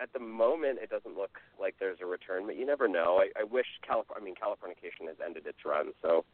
at 0.00 0.12
the 0.12 0.20
moment, 0.20 0.78
it 0.82 0.88
doesn't 0.88 1.16
look 1.16 1.38
like 1.60 1.74
there's 1.78 1.98
a 2.00 2.06
return, 2.06 2.46
but 2.46 2.56
you 2.56 2.64
never 2.64 2.88
know. 2.88 3.20
I, 3.20 3.40
I 3.40 3.44
wish 3.44 3.66
California. 3.86 4.22
I 4.22 4.24
mean, 4.24 4.34
Californication 4.34 5.08
has 5.08 5.16
ended 5.24 5.46
its 5.46 5.58
run, 5.64 5.92
so 6.00 6.24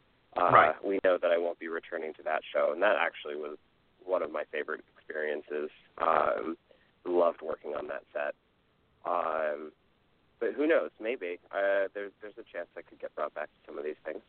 uh, 0.41 0.51
right. 0.51 0.75
we 0.85 0.99
know 1.05 1.19
that 1.21 1.31
I 1.31 1.39
won't 1.39 1.59
be 1.59 1.69
returning 1.69 2.15
to 2.15 2.23
that 2.25 2.41
show, 2.53 2.71
and 2.73 2.83
that 2.83 2.97
actually 3.01 3.37
was 3.37 3.57
one 4.05 4.23
of 4.23 4.31
my 4.31 4.45
favorite 4.53 4.83
experiences. 4.97 5.71
Um, 6.01 6.57
loved 7.05 7.41
working 7.43 7.75
on 7.75 7.89
that 7.89 8.03
set. 8.13 8.35
Um, 9.07 9.73
but 10.41 10.51
who 10.57 10.67
knows? 10.67 10.91
Maybe 11.01 11.39
uh, 11.53 11.89
there's 11.95 12.13
there's 12.23 12.35
a 12.39 12.47
chance 12.53 12.69
I 12.77 12.83
could 12.83 13.01
get 13.01 13.15
brought 13.15 13.35
back 13.35 13.47
to 13.47 13.59
some 13.67 13.79
of 13.79 13.85
these 13.85 13.99
things. 14.05 14.21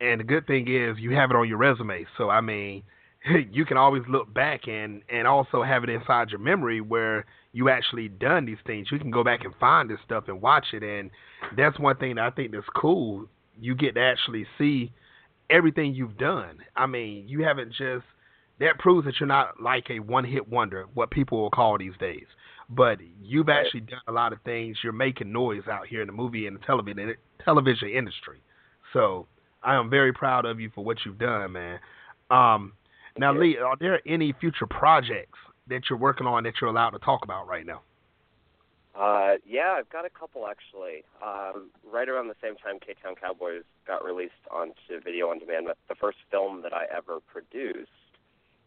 And 0.00 0.20
the 0.20 0.24
good 0.24 0.46
thing 0.46 0.66
is 0.68 0.98
you 0.98 1.14
have 1.14 1.30
it 1.30 1.36
on 1.36 1.48
your 1.48 1.58
resume, 1.58 2.06
so 2.16 2.30
I 2.30 2.40
mean, 2.40 2.82
you 3.50 3.64
can 3.66 3.76
always 3.76 4.02
look 4.08 4.32
back 4.32 4.66
and 4.66 5.02
and 5.08 5.26
also 5.26 5.62
have 5.62 5.84
it 5.84 5.90
inside 5.90 6.30
your 6.30 6.40
memory 6.40 6.80
where 6.80 7.26
you 7.52 7.68
actually 7.68 8.08
done 8.08 8.46
these 8.46 8.58
things. 8.66 8.88
You 8.90 8.98
can 8.98 9.10
go 9.10 9.24
back 9.24 9.44
and 9.44 9.54
find 9.60 9.90
this 9.90 9.98
stuff 10.04 10.24
and 10.28 10.40
watch 10.40 10.66
it, 10.72 10.82
and 10.82 11.10
that's 11.56 11.78
one 11.78 11.96
thing 11.96 12.14
that 12.14 12.24
I 12.24 12.30
think 12.30 12.52
that's 12.52 12.64
cool. 12.74 13.26
You 13.60 13.74
get 13.74 13.96
to 13.96 14.00
actually 14.00 14.46
see 14.56 14.92
everything 15.50 15.94
you've 15.94 16.16
done. 16.16 16.58
I 16.76 16.86
mean, 16.86 17.28
you 17.28 17.42
haven't 17.44 17.70
just 17.70 18.04
that 18.60 18.78
proves 18.78 19.06
that 19.06 19.14
you're 19.18 19.26
not 19.26 19.60
like 19.60 19.90
a 19.90 19.98
one 20.00 20.24
hit 20.24 20.48
wonder, 20.48 20.86
what 20.94 21.10
people 21.10 21.40
will 21.40 21.50
call 21.50 21.78
these 21.78 21.96
days. 21.98 22.26
But 22.68 22.98
you've 23.22 23.48
actually 23.48 23.80
done 23.80 24.00
a 24.06 24.12
lot 24.12 24.32
of 24.32 24.40
things. 24.42 24.78
You're 24.84 24.92
making 24.92 25.32
noise 25.32 25.62
out 25.68 25.86
here 25.88 26.02
in 26.02 26.06
the 26.06 26.12
movie 26.12 26.46
and 26.46 26.56
the 26.56 26.64
television 26.64 27.14
television 27.44 27.88
industry. 27.88 28.40
So 28.92 29.26
I 29.62 29.74
am 29.74 29.90
very 29.90 30.12
proud 30.12 30.44
of 30.44 30.60
you 30.60 30.70
for 30.74 30.84
what 30.84 30.98
you've 31.04 31.18
done, 31.18 31.52
man. 31.52 31.78
Um, 32.30 32.72
Now. 33.18 33.32
Lee, 33.32 33.56
are 33.58 33.76
there 33.80 34.00
any 34.06 34.32
future 34.40 34.66
projects 34.66 35.38
that 35.68 35.82
you're 35.90 35.98
working 35.98 36.26
on 36.26 36.44
that 36.44 36.54
you're 36.60 36.70
allowed 36.70 36.90
to 36.90 36.98
talk 37.00 37.24
about 37.24 37.48
right 37.48 37.66
now? 37.66 37.82
Uh, 38.98 39.34
yeah, 39.46 39.76
I've 39.78 39.88
got 39.88 40.04
a 40.04 40.10
couple 40.10 40.46
actually. 40.46 41.04
Um, 41.24 41.70
right 41.90 42.08
around 42.08 42.28
the 42.28 42.36
same 42.42 42.56
time 42.56 42.78
Ktown 42.78 43.16
Cowboys 43.20 43.62
got 43.86 44.04
released 44.04 44.32
onto 44.50 45.00
video 45.02 45.30
on 45.30 45.38
demand, 45.38 45.68
the 45.88 45.94
first 45.94 46.18
film 46.30 46.62
that 46.62 46.72
I 46.72 46.86
ever 46.94 47.20
produced 47.20 47.90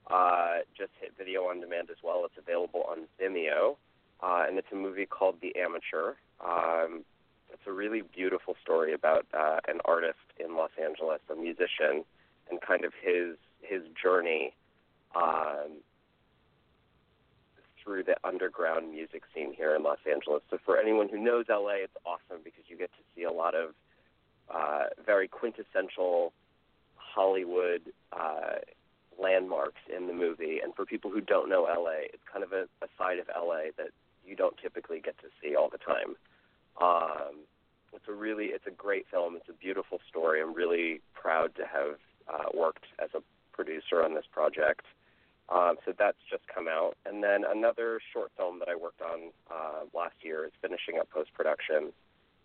uh, 0.09 0.59
just 0.77 0.91
hit 0.99 1.13
video 1.17 1.43
on 1.43 1.59
demand 1.59 1.89
as 1.89 1.97
well. 2.03 2.23
It's 2.25 2.37
available 2.37 2.83
on 2.89 3.07
Vimeo, 3.19 3.75
uh, 4.21 4.45
and 4.47 4.57
it's 4.57 4.67
a 4.71 4.75
movie 4.75 5.05
called 5.05 5.35
The 5.41 5.55
Amateur. 5.57 6.13
Um, 6.45 7.03
it's 7.51 7.67
a 7.67 7.71
really 7.71 8.01
beautiful 8.01 8.55
story 8.61 8.93
about 8.93 9.25
uh, 9.33 9.59
an 9.67 9.79
artist 9.85 10.25
in 10.39 10.55
Los 10.55 10.71
Angeles, 10.81 11.19
a 11.31 11.35
musician, 11.35 12.03
and 12.49 12.59
kind 12.61 12.83
of 12.85 12.93
his 13.01 13.37
his 13.61 13.81
journey 14.01 14.53
um, 15.15 15.79
through 17.83 18.03
the 18.03 18.15
underground 18.23 18.91
music 18.91 19.23
scene 19.33 19.53
here 19.53 19.75
in 19.75 19.83
Los 19.83 19.99
Angeles. 20.09 20.41
So 20.49 20.57
for 20.63 20.77
anyone 20.77 21.09
who 21.09 21.17
knows 21.17 21.45
LA, 21.49 21.83
it's 21.83 21.97
awesome 22.05 22.41
because 22.43 22.63
you 22.67 22.77
get 22.77 22.91
to 22.93 23.03
see 23.15 23.23
a 23.23 23.31
lot 23.31 23.55
of 23.55 23.71
uh, 24.53 24.85
very 25.05 25.27
quintessential 25.27 26.33
Hollywood 26.95 27.81
uh, 28.11 28.55
landmarks 29.21 29.81
in 29.95 30.07
the 30.07 30.13
movie. 30.13 30.59
And 30.63 30.73
for 30.75 30.85
people 30.85 31.11
who 31.11 31.21
don't 31.21 31.49
know 31.49 31.63
LA, 31.63 32.07
it's 32.13 32.23
kind 32.31 32.43
of 32.43 32.53
a, 32.53 32.63
a 32.83 32.87
side 32.97 33.19
of 33.19 33.27
LA 33.27 33.71
that 33.77 33.89
you 34.25 34.35
don't 34.35 34.57
typically 34.57 34.99
get 34.99 35.17
to 35.19 35.27
see 35.41 35.55
all 35.55 35.69
the 35.69 35.77
time. 35.77 36.15
Um, 36.81 37.45
it's 37.93 38.07
a 38.07 38.13
really, 38.13 38.45
it's 38.45 38.65
a 38.67 38.71
great 38.71 39.05
film. 39.11 39.35
It's 39.35 39.49
a 39.49 39.53
beautiful 39.53 39.99
story. 40.09 40.41
I'm 40.41 40.53
really 40.53 41.01
proud 41.13 41.55
to 41.55 41.63
have 41.63 41.97
uh, 42.27 42.49
worked 42.57 42.85
as 43.03 43.09
a 43.15 43.21
producer 43.51 44.03
on 44.03 44.15
this 44.15 44.25
project. 44.31 44.85
Um, 45.49 45.75
so 45.85 45.93
that's 45.97 46.17
just 46.29 46.43
come 46.47 46.67
out. 46.67 46.95
And 47.05 47.23
then 47.23 47.43
another 47.47 47.99
short 48.13 48.31
film 48.37 48.59
that 48.59 48.69
I 48.69 48.75
worked 48.75 49.01
on 49.01 49.31
uh, 49.51 49.85
last 49.93 50.15
year 50.21 50.45
is 50.45 50.51
finishing 50.61 50.99
up 50.99 51.09
post 51.09 51.33
production, 51.33 51.91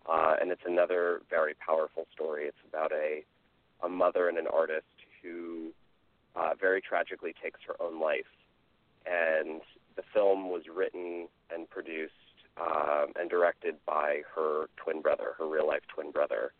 uh, 0.08 0.34
and 0.40 0.50
it's 0.50 0.66
another 0.66 1.20
very 1.30 1.54
powerful 1.54 2.06
story. 2.12 2.44
It's 2.44 2.56
about 2.68 2.92
a 2.92 3.24
a 3.84 3.88
mother 3.88 4.28
and 4.28 4.38
an 4.38 4.48
artist 4.52 4.86
who 5.22 5.70
uh, 6.34 6.50
very 6.60 6.80
tragically 6.80 7.32
takes 7.40 7.60
her 7.66 7.80
own 7.80 8.00
life, 8.00 8.26
and 9.06 9.60
the 9.96 10.02
film 10.12 10.50
was 10.50 10.62
written 10.74 11.28
and 11.54 11.70
produced 11.70 12.14
um, 12.60 13.12
and 13.18 13.30
directed 13.30 13.76
by 13.86 14.22
her 14.34 14.66
twin 14.76 15.00
brother, 15.00 15.34
her 15.38 15.46
real 15.46 15.66
life 15.66 15.82
twin 15.94 16.10
brother. 16.10 16.52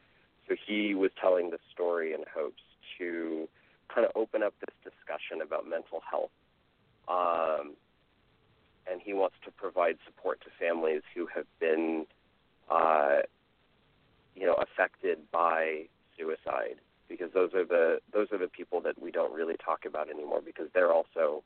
So 0.49 0.55
he 0.67 0.95
was 0.95 1.11
telling 1.21 1.51
the 1.51 1.59
story 1.73 2.15
in 2.15 2.21
hopes 2.33 2.63
to 2.99 3.49
kind 3.93 4.07
of 4.07 4.13
open 4.15 4.43
up 4.43 4.55
this 4.61 4.75
discussion 4.85 5.41
about 5.43 5.69
mental 5.69 6.01
health. 6.09 6.31
Um, 7.09 7.75
and 8.91 9.01
he 9.03 9.13
wants 9.13 9.37
to 9.45 9.51
provide 9.51 9.99
support 10.07 10.41
to 10.43 10.47
families 10.59 11.03
who 11.15 11.27
have 11.27 11.47
been, 11.61 12.07
uh, 12.71 13.21
you 14.35 14.47
know, 14.47 14.55
affected 14.55 15.19
by 15.31 15.85
suicide, 16.17 16.77
because 17.09 17.31
those 17.33 17.55
are 17.55 17.65
the 17.65 18.01
those 18.13 18.29
are 18.33 18.39
the 18.39 18.49
people 18.49 18.81
that 18.83 19.01
we 19.01 19.11
don't 19.11 19.33
really 19.33 19.57
talk 19.57 19.85
about 19.85 20.09
anymore, 20.11 20.41
because 20.45 20.69
they're 20.75 20.93
also 20.93 21.43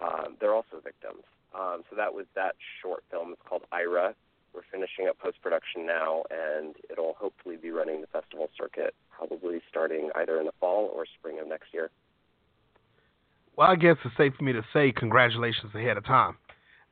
um, 0.00 0.36
they're 0.40 0.54
also 0.54 0.80
victims. 0.82 1.24
Um, 1.54 1.82
so 1.90 1.96
that 1.96 2.14
was 2.14 2.26
that 2.34 2.56
short 2.80 3.04
film. 3.10 3.32
It's 3.32 3.42
called 3.48 3.64
Ira. 3.72 4.14
We're 4.54 4.62
finishing 4.70 5.08
up 5.08 5.18
post 5.18 5.40
production 5.42 5.86
now, 5.86 6.24
and 6.30 6.76
it'll 6.90 7.14
hopefully 7.18 7.56
be 7.56 7.70
running 7.70 8.00
the 8.02 8.06
festival 8.06 8.50
circuit 8.56 8.94
probably 9.10 9.60
starting 9.68 10.10
either 10.16 10.38
in 10.38 10.46
the 10.46 10.52
fall 10.60 10.90
or 10.94 11.06
spring 11.18 11.38
of 11.40 11.48
next 11.48 11.72
year. 11.72 11.90
Well, 13.56 13.70
I 13.70 13.76
guess 13.76 13.96
it's 14.04 14.16
safe 14.16 14.34
for 14.36 14.44
me 14.44 14.52
to 14.52 14.62
say 14.72 14.92
congratulations 14.92 15.74
ahead 15.74 15.96
of 15.96 16.04
time 16.04 16.36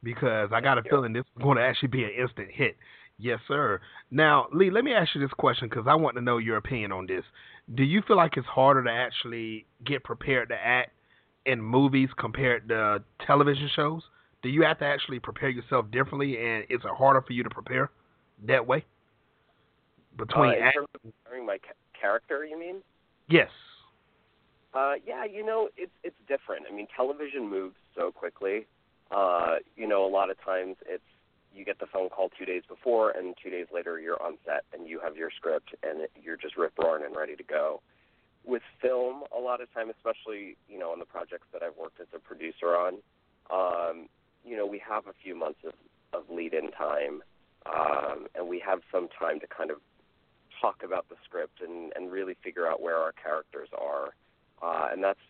because 0.02 0.50
I 0.52 0.60
got 0.60 0.78
a 0.78 0.82
feeling 0.82 1.12
this 1.12 1.24
is 1.36 1.42
going 1.42 1.56
to 1.56 1.62
actually 1.62 1.88
be 1.88 2.04
an 2.04 2.10
instant 2.10 2.48
hit. 2.50 2.76
Yes, 3.18 3.40
sir. 3.46 3.80
Now, 4.10 4.46
Lee, 4.52 4.70
let 4.70 4.84
me 4.84 4.94
ask 4.94 5.14
you 5.14 5.20
this 5.20 5.30
question 5.32 5.68
because 5.68 5.84
I 5.86 5.94
want 5.94 6.16
to 6.16 6.22
know 6.22 6.38
your 6.38 6.56
opinion 6.56 6.92
on 6.92 7.06
this. 7.06 7.24
Do 7.74 7.82
you 7.82 8.02
feel 8.06 8.16
like 8.16 8.36
it's 8.36 8.46
harder 8.46 8.82
to 8.84 8.90
actually 8.90 9.66
get 9.84 10.04
prepared 10.04 10.48
to 10.48 10.54
act 10.54 10.90
in 11.44 11.60
movies 11.60 12.08
compared 12.18 12.68
to 12.68 13.02
television 13.26 13.68
shows? 13.74 14.02
Do 14.42 14.48
you 14.48 14.62
have 14.62 14.78
to 14.78 14.84
actually 14.86 15.18
prepare 15.20 15.50
yourself 15.50 15.90
differently, 15.90 16.38
and 16.38 16.64
is 16.70 16.80
it 16.84 16.90
harder 16.96 17.20
for 17.22 17.32
you 17.32 17.42
to 17.42 17.50
prepare 17.50 17.90
that 18.46 18.66
way? 18.66 18.84
Between 20.16 20.50
uh, 20.50 20.52
in 20.52 20.72
terms 20.72 20.88
of 20.94 21.00
preparing 21.02 21.46
my 21.46 21.58
character, 22.00 22.44
you 22.44 22.58
mean? 22.58 22.76
yes, 23.28 23.50
Uh, 24.74 24.94
yeah, 25.06 25.24
you 25.24 25.44
know, 25.44 25.68
it's 25.76 25.92
it's 26.02 26.16
different. 26.28 26.66
I 26.70 26.74
mean, 26.74 26.86
television 26.94 27.48
moves 27.48 27.76
so 27.94 28.10
quickly. 28.12 28.66
Uh, 29.10 29.56
you 29.76 29.86
know, 29.86 30.04
a 30.06 30.08
lot 30.08 30.30
of 30.30 30.42
times 30.44 30.76
it's 30.86 31.02
you 31.52 31.64
get 31.64 31.78
the 31.80 31.86
phone 31.86 32.08
call 32.08 32.30
two 32.38 32.44
days 32.44 32.62
before, 32.68 33.10
and 33.10 33.34
two 33.42 33.50
days 33.50 33.66
later 33.72 33.98
you're 34.00 34.22
on 34.22 34.38
set 34.44 34.64
and 34.72 34.88
you 34.88 35.00
have 35.00 35.16
your 35.16 35.30
script 35.30 35.74
and 35.82 36.06
you're 36.22 36.36
just 36.36 36.56
rip 36.56 36.72
roaring 36.78 37.04
and 37.04 37.16
ready 37.16 37.34
to 37.34 37.42
go. 37.42 37.82
With 38.44 38.62
film, 38.80 39.24
a 39.36 39.40
lot 39.40 39.60
of 39.60 39.72
time, 39.74 39.90
especially 39.90 40.56
you 40.68 40.78
know 40.78 40.92
on 40.92 40.98
the 40.98 41.04
projects 41.04 41.46
that 41.52 41.62
I've 41.62 41.76
worked 41.76 42.00
as 42.00 42.06
a 42.14 42.18
producer 42.18 42.76
on, 42.76 42.94
um, 43.50 44.08
you 44.44 44.56
know, 44.56 44.66
we 44.66 44.80
have 44.88 45.06
a 45.06 45.12
few 45.22 45.34
months 45.34 45.60
of, 45.64 45.72
of 46.12 46.24
lead-in 46.30 46.70
time, 46.72 47.22
um, 47.66 48.26
and 48.34 48.48
we 48.48 48.62
have 48.64 48.80
some 48.92 49.08
time 49.18 49.40
to 49.40 49.46
kind 49.46 49.70
of 49.70 49.78
talk 50.60 50.82
about 50.84 51.08
the 51.08 51.16
script 51.24 51.60
and, 51.62 51.92
and 51.96 52.10
really 52.10 52.36
figure 52.42 52.66
out 52.66 52.82
where 52.82 52.96
our 52.96 53.12
characters 53.12 53.68
are 53.78 54.10
uh, 54.62 54.88
and 54.92 55.02
that's 55.02 55.20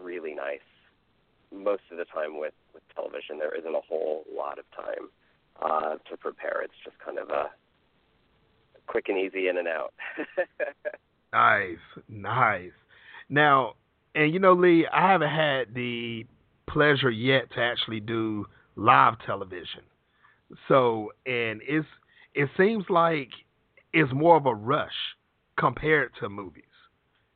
really 0.00 0.34
nice. 0.34 0.60
Most 1.52 1.82
of 1.90 1.98
the 1.98 2.04
time 2.04 2.38
with 2.38 2.54
with 2.72 2.82
television, 2.94 3.38
there 3.38 3.54
isn't 3.56 3.74
a 3.74 3.80
whole 3.80 4.24
lot 4.32 4.58
of 4.58 4.64
time 4.70 5.08
uh, 5.60 5.96
to 6.08 6.16
prepare. 6.16 6.62
It's 6.62 6.74
just 6.84 6.98
kind 7.04 7.18
of 7.18 7.30
a 7.30 7.50
quick 8.86 9.08
and 9.08 9.18
easy 9.18 9.48
in 9.48 9.58
and 9.58 9.68
out. 9.68 9.92
Nice, 11.32 11.78
nice. 12.08 12.72
Now, 13.28 13.74
and 14.16 14.34
you 14.34 14.40
know, 14.40 14.52
Lee, 14.52 14.84
I 14.92 15.12
haven't 15.12 15.30
had 15.30 15.72
the 15.72 16.26
pleasure 16.72 17.10
yet 17.10 17.50
to 17.52 17.60
actually 17.60 18.00
do 18.00 18.46
live 18.76 19.14
television. 19.26 19.82
So, 20.68 21.12
and 21.26 21.60
it's 21.66 21.86
it 22.34 22.48
seems 22.56 22.84
like 22.88 23.28
it's 23.92 24.12
more 24.12 24.36
of 24.36 24.46
a 24.46 24.54
rush 24.54 24.88
compared 25.58 26.12
to 26.20 26.28
movies. 26.28 26.64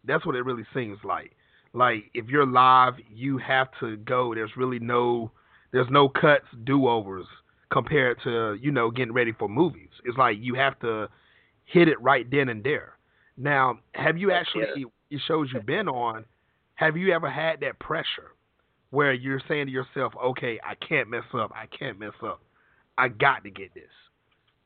That's 0.05 0.25
what 0.25 0.37
it 0.37 0.45
really 0.45 0.67
seems 0.75 0.99
like. 1.05 1.33
Like 1.73 2.11
if 2.15 2.29
you're 2.29 2.47
live, 2.47 2.95
you 3.13 3.39
have 3.39 3.69
to 3.81 3.97
go. 3.99 4.35
There's 4.35 4.57
really 4.57 4.79
no 4.79 5.31
there's 5.73 5.89
no 5.91 6.09
cuts, 6.09 6.47
do-overs 6.63 7.27
compared 7.73 8.19
to, 8.23 8.57
you 8.63 8.71
know, 8.71 8.91
getting 8.93 9.13
ready 9.13 9.33
for 9.33 9.49
movies. 9.49 9.89
It's 10.05 10.17
like 10.17 10.37
you 10.41 10.55
have 10.55 10.79
to 10.81 11.09
hit 11.65 11.89
it 11.89 12.01
right 12.01 12.31
then 12.31 12.49
and 12.49 12.63
there. 12.63 12.93
Now, 13.37 13.81
have 13.95 14.17
you 14.17 14.31
actually 14.31 14.67
the 15.11 15.19
shows 15.27 15.49
you've 15.53 15.67
been 15.67 15.89
on, 15.89 16.25
have 16.77 16.97
you 16.97 17.13
ever 17.13 17.29
had 17.29 17.61
that 17.61 17.79
pressure 17.81 18.35
where 18.95 19.13
you're 19.13 19.43
saying 19.49 19.67
to 19.67 19.73
yourself, 19.73 20.15
"Okay, 20.17 20.59
I 20.65 20.75
can't 20.77 21.09
mess 21.09 21.25
up. 21.35 21.53
I 21.55 21.67
can't 21.67 21.99
mess 21.99 22.15
up. 22.23 22.41
I 22.97 23.09
got 23.09 23.45
to 23.45 23.51
get 23.51 23.75
this." 23.75 23.91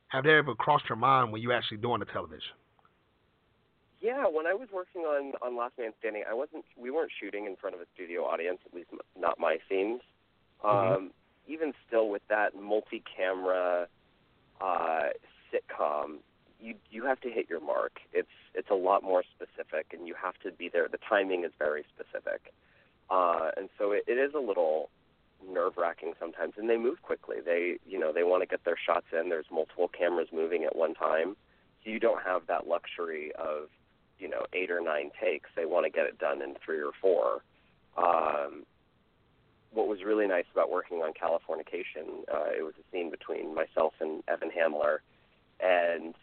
Have 0.09 0.23
that 0.23 0.31
ever 0.31 0.55
crossed 0.55 0.89
your 0.89 0.95
mind 0.95 1.31
when 1.31 1.41
you're 1.41 1.53
actually 1.53 1.77
doing 1.77 1.99
the 1.99 2.05
television? 2.05 2.53
yeah, 4.01 4.25
when 4.27 4.47
I 4.47 4.53
was 4.53 4.69
working 4.71 5.01
on 5.01 5.33
on 5.41 5.57
Last 5.57 5.73
Man 5.77 5.91
Standing, 5.99 6.23
I 6.29 6.33
wasn't. 6.33 6.65
We 6.77 6.89
weren't 6.91 7.11
shooting 7.19 7.45
in 7.45 7.55
front 7.55 7.75
of 7.75 7.81
a 7.81 7.85
studio 7.93 8.23
audience, 8.23 8.59
at 8.65 8.73
least 8.73 8.89
not 9.17 9.39
my 9.39 9.57
scenes. 9.67 10.01
Um, 10.63 10.69
Mhm. 10.69 11.11
Even 11.47 11.73
still, 11.87 12.09
with 12.09 12.21
that 12.27 12.55
multi-camera 12.55 13.87
uh, 14.61 15.09
sitcom, 15.51 16.19
you 16.59 16.75
you 16.91 17.03
have 17.05 17.19
to 17.21 17.29
hit 17.29 17.49
your 17.49 17.59
mark. 17.59 17.99
It's 18.13 18.29
it's 18.53 18.69
a 18.69 18.75
lot 18.75 19.03
more 19.03 19.23
specific, 19.23 19.93
and 19.93 20.07
you 20.07 20.13
have 20.13 20.37
to 20.39 20.51
be 20.51 20.69
there. 20.69 20.87
The 20.87 20.99
timing 20.99 21.43
is 21.43 21.51
very 21.57 21.83
specific, 21.93 22.53
uh, 23.09 23.51
and 23.57 23.69
so 23.77 23.91
it, 23.91 24.03
it 24.07 24.17
is 24.17 24.33
a 24.33 24.39
little 24.39 24.89
nerve-wracking 25.47 26.13
sometimes. 26.19 26.53
And 26.57 26.69
they 26.69 26.77
move 26.77 27.01
quickly. 27.01 27.37
They 27.43 27.77
you 27.87 27.99
know 27.99 28.11
they 28.13 28.23
want 28.23 28.43
to 28.43 28.47
get 28.47 28.63
their 28.65 28.77
shots 28.77 29.07
in. 29.11 29.29
There's 29.29 29.45
multiple 29.51 29.87
cameras 29.87 30.29
moving 30.33 30.63
at 30.63 30.75
one 30.75 30.93
time, 30.93 31.35
so 31.83 31.89
you 31.89 31.99
don't 31.99 32.21
have 32.23 32.47
that 32.47 32.67
luxury 32.67 33.31
of 33.35 33.69
you 34.19 34.29
know 34.29 34.45
eight 34.53 34.71
or 34.71 34.81
nine 34.81 35.11
takes. 35.21 35.49
They 35.55 35.65
want 35.65 35.85
to 35.85 35.89
get 35.89 36.05
it 36.05 36.17
done 36.19 36.41
in 36.41 36.55
three 36.63 36.81
or 36.81 36.91
four. 37.01 37.43
Um, 37.97 38.65
what 39.71 39.87
was 39.87 40.03
really 40.03 40.27
nice 40.27 40.45
about 40.51 40.71
working 40.71 40.99
on 40.99 41.13
Californication, 41.13 42.23
uh, 42.33 42.49
it 42.57 42.63
was 42.63 42.73
a 42.79 42.91
scene 42.91 43.11
between 43.11 43.53
myself 43.53 43.93
and 43.99 44.23
Evan 44.27 44.49
Handler, 44.49 45.01
and 45.59 46.15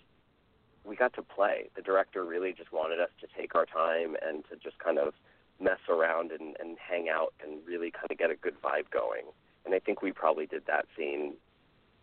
we 0.85 0.96
got 0.96 1.12
to 1.14 1.22
play. 1.22 1.68
The 1.77 1.83
director 1.83 2.25
really 2.25 2.53
just 2.53 2.72
wanted 2.72 3.01
us 3.01 3.11
to 3.20 3.29
take 3.38 3.55
our 3.55 3.66
time 3.66 4.16
and 4.27 4.44
to 4.51 4.57
just 4.57 4.79
kind 4.79 4.99
of 4.99 5.14
mess 5.61 5.79
around 5.88 6.33
and, 6.33 6.57
and 6.61 6.77
hang 6.79 7.09
out 7.09 7.33
and 7.42 7.59
really 7.66 7.90
kind 7.90 8.11
of 8.11 8.19
get 8.19 8.31
a 8.31 8.37
good 8.37 8.61
vibe 8.62 8.90
going. 8.90 9.25
And 9.64 9.75
I 9.75 9.79
think 9.79 10.03
we 10.03 10.12
probably 10.12 10.47
did 10.47 10.62
that 10.66 10.87
scene 10.97 11.35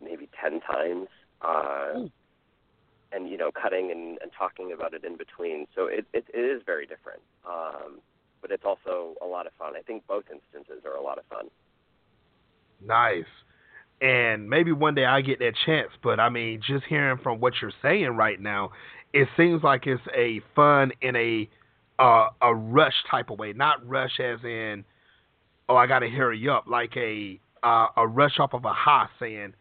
maybe 0.01 0.29
ten 0.41 0.59
times. 0.61 1.07
Uh, 1.41 2.07
and 3.11 3.29
you 3.29 3.37
know, 3.37 3.51
cutting 3.51 3.91
and, 3.91 4.17
and 4.21 4.31
talking 4.37 4.71
about 4.71 4.93
it 4.93 5.03
in 5.03 5.17
between. 5.17 5.67
So 5.75 5.85
it, 5.85 6.05
it, 6.13 6.25
it 6.33 6.39
is 6.39 6.63
very 6.65 6.85
different. 6.85 7.21
Um, 7.47 7.99
but 8.41 8.51
it's 8.51 8.63
also 8.65 9.15
a 9.21 9.25
lot 9.25 9.45
of 9.47 9.53
fun. 9.57 9.73
I 9.77 9.81
think 9.81 10.05
both 10.07 10.25
instances 10.31 10.83
are 10.85 10.95
a 10.95 11.01
lot 11.01 11.17
of 11.17 11.25
fun. 11.25 11.47
Nice. 12.85 13.25
And 14.01 14.49
maybe 14.49 14.73
one 14.73 14.95
day 14.95 15.05
I 15.05 15.21
get 15.21 15.39
that 15.39 15.53
chance, 15.65 15.91
but 16.03 16.19
I 16.19 16.29
mean, 16.29 16.61
just 16.65 16.83
hearing 16.89 17.19
from 17.23 17.39
what 17.39 17.53
you're 17.61 17.71
saying 17.81 18.17
right 18.17 18.39
now, 18.39 18.71
it 19.13 19.29
seems 19.37 19.63
like 19.63 19.87
it's 19.87 20.01
a 20.13 20.41
fun 20.55 20.91
in 21.01 21.15
a 21.15 21.47
a 21.99 22.53
rush 22.53 22.95
type 23.09 23.29
of 23.29 23.39
way, 23.39 23.53
not 23.53 23.87
rush 23.87 24.19
as 24.19 24.39
in, 24.43 24.83
oh, 25.69 25.75
I 25.75 25.87
got 25.87 25.99
to 25.99 26.09
hurry 26.09 26.47
up, 26.49 26.65
like 26.67 26.95
a 26.97 27.39
uh, 27.63 27.87
a 27.95 28.05
rush 28.05 28.39
off 28.39 28.53
of 28.53 28.65
a 28.65 28.73
high, 28.73 29.07
saying, 29.19 29.53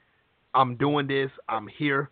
I'm 0.55 0.77
doing 0.77 1.07
this, 1.07 1.31
I'm 1.49 1.69
here, 1.69 2.11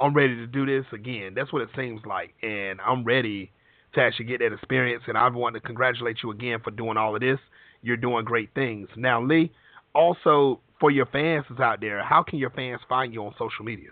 I'm 0.00 0.14
ready 0.14 0.36
to 0.36 0.46
do 0.46 0.64
this 0.64 0.86
again. 0.92 1.34
That's 1.34 1.52
what 1.52 1.62
it 1.62 1.68
seems 1.76 2.00
like, 2.06 2.34
and 2.42 2.80
I'm 2.80 3.04
ready 3.04 3.52
to 3.94 4.00
actually 4.00 4.26
get 4.26 4.40
that 4.40 4.52
experience. 4.52 5.04
And 5.06 5.18
I 5.18 5.28
want 5.28 5.54
to 5.54 5.60
congratulate 5.60 6.18
you 6.22 6.30
again 6.30 6.60
for 6.62 6.70
doing 6.70 6.96
all 6.96 7.14
of 7.14 7.20
this. 7.20 7.38
You're 7.82 7.96
doing 7.96 8.24
great 8.24 8.50
things. 8.54 8.88
Now, 8.96 9.22
Lee, 9.22 9.52
also 9.94 10.60
for 10.80 10.90
your 10.90 11.06
fans 11.06 11.44
out 11.58 11.80
there, 11.80 12.02
how 12.02 12.22
can 12.22 12.38
your 12.38 12.50
fans 12.50 12.80
find 12.88 13.12
you 13.12 13.24
on 13.24 13.34
social 13.38 13.64
media? 13.64 13.90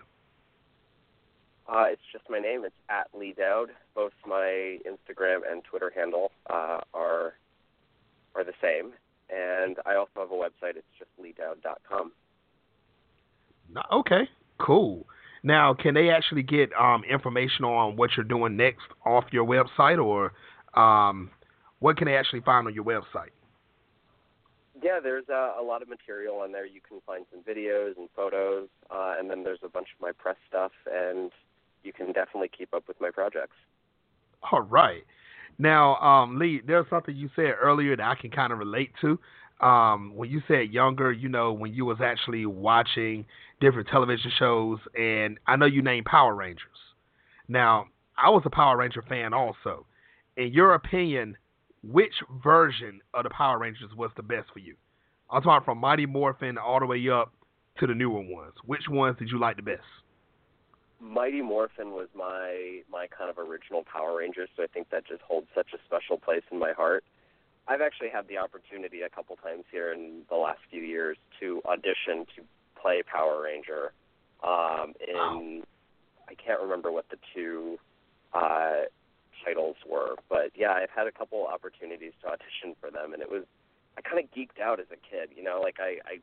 Uh, 1.67 1.85
it's 1.87 2.01
just 2.11 2.23
my 2.29 2.39
name. 2.39 2.63
It's 2.65 2.75
at 2.89 3.07
Lee 3.13 3.33
Doud. 3.37 3.69
Both 3.93 4.13
my 4.25 4.79
Instagram 4.87 5.39
and 5.49 5.63
Twitter 5.63 5.91
handle 5.93 6.31
uh, 6.49 6.79
are 6.93 7.33
are 8.35 8.43
the 8.43 8.53
same, 8.61 8.93
and 9.29 9.77
I 9.85 9.95
also 9.95 10.11
have 10.17 10.31
a 10.31 10.35
website. 10.35 10.77
It's 10.77 10.85
just 10.97 11.09
leedoud.com. 11.19 12.11
Okay, 13.91 14.29
cool. 14.59 15.05
Now, 15.43 15.73
can 15.73 15.93
they 15.93 16.09
actually 16.09 16.43
get 16.43 16.69
um, 16.79 17.03
information 17.03 17.65
on 17.65 17.95
what 17.95 18.11
you're 18.15 18.23
doing 18.23 18.55
next 18.55 18.85
off 19.05 19.25
your 19.31 19.45
website, 19.45 20.03
or 20.03 20.33
um, 20.79 21.31
what 21.79 21.97
can 21.97 22.05
they 22.07 22.15
actually 22.15 22.41
find 22.41 22.67
on 22.67 22.73
your 22.73 22.83
website? 22.83 23.31
Yeah, 24.81 24.99
there's 25.01 25.25
uh, 25.29 25.53
a 25.59 25.63
lot 25.63 25.81
of 25.81 25.89
material 25.89 26.37
on 26.37 26.51
there. 26.51 26.65
You 26.65 26.79
can 26.87 27.01
find 27.05 27.25
some 27.31 27.41
videos 27.41 27.97
and 27.97 28.07
photos, 28.15 28.67
uh, 28.91 29.15
and 29.19 29.29
then 29.29 29.43
there's 29.43 29.59
a 29.63 29.69
bunch 29.69 29.87
of 29.95 30.01
my 30.01 30.11
press 30.11 30.35
stuff, 30.47 30.71
and 30.85 31.31
you 31.87 31.93
can 31.93 32.07
definitely 32.07 32.51
keep 32.55 32.73
up 32.73 32.83
with 32.87 32.99
my 33.01 33.09
projects. 33.09 33.55
All 34.51 34.61
right. 34.61 35.03
Now, 35.57 35.95
um, 35.95 36.37
Lee, 36.37 36.61
there's 36.65 36.85
something 36.89 37.15
you 37.15 37.29
said 37.35 37.53
earlier 37.59 37.95
that 37.95 38.05
I 38.05 38.13
can 38.13 38.29
kind 38.29 38.53
of 38.53 38.59
relate 38.59 38.91
to. 39.01 39.17
Um, 39.65 40.13
when 40.15 40.29
you 40.29 40.41
said 40.47 40.71
younger, 40.71 41.11
you 41.11 41.29
know, 41.29 41.51
when 41.53 41.73
you 41.73 41.85
was 41.85 41.97
actually 42.03 42.45
watching 42.45 43.25
different 43.59 43.87
television 43.87 44.31
shows, 44.37 44.77
and 44.95 45.39
I 45.47 45.55
know 45.55 45.65
you 45.65 45.81
named 45.81 46.05
Power 46.05 46.35
Rangers. 46.35 46.61
Now, 47.47 47.85
I 48.15 48.29
was 48.29 48.43
a 48.45 48.51
Power 48.51 48.77
Ranger 48.77 49.03
fan 49.09 49.33
also. 49.33 49.87
In 50.35 50.53
your 50.53 50.75
opinion, 50.75 51.37
which 51.81 52.13
version 52.43 53.01
of 53.15 53.23
the 53.23 53.31
Power 53.31 53.57
Rangers 53.57 53.89
was 53.95 54.11
the 54.15 54.21
best 54.21 54.47
for 54.53 54.59
you? 54.59 54.75
I'm 55.31 55.41
talking 55.41 55.65
from 55.65 55.79
Mighty 55.79 56.05
Morphin 56.05 56.59
all 56.59 56.79
the 56.79 56.85
way 56.85 57.09
up 57.09 57.33
to 57.79 57.87
the 57.87 57.95
newer 57.95 58.21
ones. 58.21 58.53
Which 58.65 58.87
ones 58.89 59.17
did 59.17 59.29
you 59.29 59.39
like 59.39 59.55
the 59.55 59.63
best? 59.63 59.81
Mighty 60.99 61.41
Morphin 61.41 61.91
was 61.91 62.07
my 62.15 62.81
my 62.91 63.07
kind 63.07 63.29
of 63.29 63.37
original 63.37 63.83
Power 63.83 64.17
Ranger, 64.17 64.47
so 64.55 64.63
I 64.63 64.67
think 64.67 64.89
that 64.89 65.05
just 65.05 65.21
holds 65.21 65.47
such 65.53 65.67
a 65.73 65.77
special 65.85 66.17
place 66.17 66.43
in 66.51 66.59
my 66.59 66.73
heart. 66.73 67.03
I've 67.67 67.81
actually 67.81 68.09
had 68.09 68.27
the 68.27 68.37
opportunity 68.37 69.01
a 69.01 69.09
couple 69.09 69.35
times 69.35 69.65
here 69.71 69.91
in 69.91 70.21
the 70.29 70.37
last 70.37 70.59
few 70.71 70.81
years 70.81 71.17
to 71.39 71.61
audition 71.65 72.25
to 72.35 72.43
play 72.81 73.03
Power 73.03 73.43
Ranger. 73.43 73.91
Um, 74.43 74.93
in 75.05 75.15
wow. 75.15 75.61
I 76.29 76.33
can't 76.33 76.61
remember 76.61 76.91
what 76.91 77.09
the 77.09 77.17
two 77.33 77.77
uh, 78.33 78.87
titles 79.43 79.75
were, 79.89 80.15
but 80.29 80.51
yeah, 80.55 80.71
I've 80.71 80.89
had 80.89 81.07
a 81.07 81.11
couple 81.11 81.45
opportunities 81.45 82.13
to 82.21 82.27
audition 82.27 82.75
for 82.79 82.91
them, 82.91 83.13
and 83.13 83.21
it 83.21 83.29
was 83.29 83.43
I 83.97 84.01
kind 84.01 84.23
of 84.23 84.29
geeked 84.31 84.61
out 84.61 84.79
as 84.79 84.87
a 84.91 84.97
kid. 84.97 85.29
You 85.35 85.43
know, 85.43 85.59
like 85.61 85.77
I, 85.79 85.97
I 86.05 86.19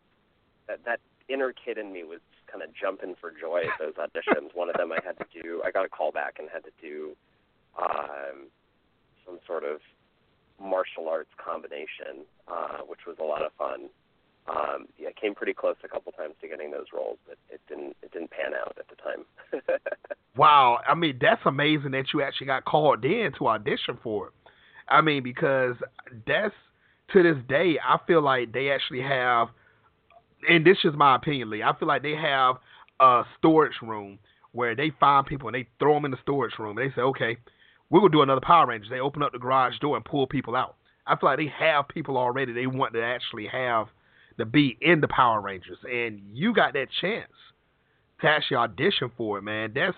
that 0.69 0.85
that 0.85 1.01
inner 1.29 1.53
kid 1.53 1.79
in 1.79 1.93
me 1.93 2.05
was 2.05 2.21
kind 2.55 2.63
of 2.63 2.75
jumping 2.75 3.15
for 3.21 3.33
joy 3.33 3.63
at 3.67 3.79
those 3.79 3.95
auditions. 3.95 4.55
One 4.55 4.71
of 4.71 4.77
them 4.77 4.93
I 4.93 4.99
had 5.05 5.19
to 5.19 5.43
do. 5.43 5.61
I 5.65 5.73
got 5.73 5.85
a 5.85 5.89
call 5.89 6.13
back 6.13 6.37
and 6.39 6.49
had 6.53 6.63
to 6.65 6.71
do 6.81 7.17
um, 7.79 8.47
some 9.27 9.39
sort 9.47 9.65
of 9.65 9.81
martial 10.63 11.09
arts 11.09 11.31
combination, 11.37 12.25
uh, 12.47 12.79
which 12.87 13.01
was 13.07 13.17
a 13.21 13.25
lot 13.25 13.45
of 13.45 13.53
fun. 13.59 13.89
Um, 14.47 14.87
yeah, 14.99 15.09
came 15.21 15.35
pretty 15.35 15.55
close 15.55 15.77
a 15.83 15.89
couple 15.89 16.13
times 16.13 16.35
to 16.43 16.49
getting 16.49 16.71
those 16.71 16.87
roles, 16.93 17.19
but 17.27 17.39
it 17.51 17.61
didn't 17.69 17.97
it 18.03 18.13
didn't 18.13 18.31
pan 18.31 18.53
out 18.55 18.77
at 18.79 18.87
the 18.89 18.97
time. 18.97 19.81
wow, 20.37 20.79
I 20.87 20.95
mean 20.95 21.19
that's 21.21 21.41
amazing 21.47 21.93
that 21.93 22.07
you 22.13 22.23
actually 22.23 22.49
got 22.49 22.67
called 22.67 23.05
in 23.05 23.33
to 23.39 23.49
audition 23.49 23.99
for 24.03 24.29
it. 24.29 24.33
I 24.89 25.01
mean 25.01 25.23
because 25.23 25.77
that's 26.27 26.55
to 27.15 27.23
this 27.23 27.43
day 27.49 27.79
I 27.83 27.99
feel 28.07 28.21
like 28.21 28.53
they 28.53 28.71
actually 28.71 29.01
have, 29.01 29.49
and 30.49 30.67
this 30.67 30.79
is 30.85 30.95
my 30.95 31.17
opinion, 31.17 31.51
Lee. 31.51 31.63
I 31.63 31.77
feel 31.79 31.89
like 31.89 32.03
they 32.03 32.17
have 32.17 32.57
a 33.01 33.23
storage 33.39 33.75
room 33.83 34.19
where 34.53 34.75
they 34.75 34.93
find 35.01 35.27
people 35.27 35.49
and 35.49 35.55
they 35.55 35.69
throw 35.79 35.95
them 35.95 36.05
in 36.05 36.11
the 36.13 36.19
storage 36.23 36.59
room. 36.59 36.79
And 36.79 36.91
they 36.91 36.95
say, 36.95 37.03
okay, 37.03 37.37
we're 37.91 38.01
gonna 38.01 38.13
do 38.13 38.23
another 38.23 38.41
Power 38.41 38.67
Rangers. 38.67 38.91
They 38.91 39.01
open 39.01 39.23
up 39.23 39.33
the 39.33 39.39
garage 39.39 39.79
door 39.81 39.97
and 39.97 40.05
pull 40.05 40.27
people 40.27 40.57
out. 40.57 40.77
I 41.07 41.17
feel 41.17 41.29
like 41.29 41.39
they 41.39 41.53
have 41.59 41.89
people 41.89 42.17
already. 42.17 42.53
They 42.53 42.67
want 42.67 42.95
to 42.95 43.03
actually 43.03 43.47
have 43.49 43.89
to 44.39 44.45
be 44.45 44.77
in 44.81 45.01
the 45.01 45.09
Power 45.09 45.41
Rangers, 45.41 45.79
and 45.91 46.21
you 46.33 46.55
got 46.55 46.73
that 46.73 46.89
chance 47.01 47.31
to 48.21 48.29
actually 48.29 48.57
audition 48.57 49.11
for 49.17 49.39
it, 49.39 49.43
man. 49.43 49.73
That's 49.75 49.97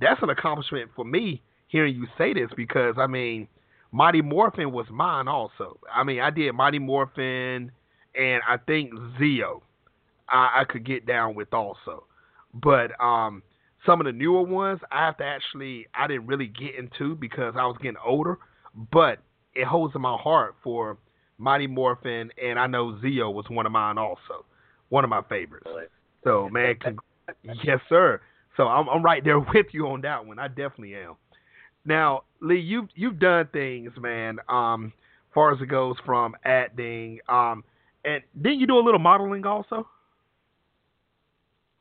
that's 0.00 0.22
an 0.22 0.30
accomplishment 0.30 0.90
for 0.94 1.04
me 1.04 1.42
hearing 1.68 1.94
you 1.94 2.06
say 2.18 2.34
this 2.34 2.50
because 2.56 2.96
I 2.98 3.06
mean, 3.06 3.48
Mighty 3.92 4.22
Morphin 4.22 4.72
was 4.72 4.86
mine 4.90 5.26
also. 5.26 5.78
I 5.92 6.04
mean, 6.04 6.20
I 6.20 6.30
did 6.30 6.52
Mighty 6.52 6.78
Morphin, 6.78 7.72
and 8.14 8.42
I 8.46 8.56
think 8.66 8.92
Zeo, 9.18 9.62
I, 10.32 10.62
I 10.62 10.64
could 10.64 10.84
get 10.84 11.06
down 11.06 11.34
with 11.34 11.52
also, 11.52 12.04
but 12.54 12.90
um, 13.00 13.42
some 13.86 14.00
of 14.00 14.06
the 14.06 14.12
newer 14.12 14.42
ones, 14.42 14.80
I 14.90 15.06
have 15.06 15.16
to 15.18 15.24
actually, 15.24 15.86
I 15.94 16.06
didn't 16.06 16.26
really 16.26 16.46
get 16.46 16.74
into 16.76 17.14
because 17.16 17.54
I 17.58 17.66
was 17.66 17.76
getting 17.82 17.98
older, 18.04 18.38
but 18.92 19.18
it 19.54 19.66
holds 19.66 19.94
in 19.94 20.00
my 20.02 20.16
heart 20.16 20.56
for 20.62 20.98
Mighty 21.38 21.66
Morphin, 21.66 22.30
and 22.42 22.58
I 22.58 22.66
know 22.66 22.98
Zeo 23.02 23.32
was 23.32 23.46
one 23.48 23.66
of 23.66 23.72
mine 23.72 23.98
also, 23.98 24.44
one 24.88 25.04
of 25.04 25.10
my 25.10 25.22
favorites. 25.28 25.66
So 26.24 26.48
man, 26.50 26.76
con- 26.82 26.98
yes 27.64 27.80
sir. 27.88 28.20
So 28.56 28.64
I'm 28.68 28.88
I'm 28.88 29.02
right 29.02 29.24
there 29.24 29.40
with 29.54 29.66
you 29.72 29.88
on 29.88 30.02
that 30.02 30.24
one. 30.24 30.38
I 30.38 30.48
definitely 30.48 30.94
am. 30.94 31.16
Now, 31.84 32.22
Lee, 32.40 32.60
you've 32.60 32.88
you've 32.94 33.18
done 33.18 33.48
things, 33.52 33.92
man. 34.00 34.38
Um, 34.48 34.92
far 35.34 35.52
as 35.52 35.60
it 35.60 35.66
goes 35.66 35.96
from 36.04 36.36
acting, 36.44 37.18
um, 37.28 37.64
and 38.04 38.22
didn't 38.40 38.60
you 38.60 38.66
do 38.66 38.78
a 38.78 38.84
little 38.84 39.00
modeling 39.00 39.46
also? 39.46 39.88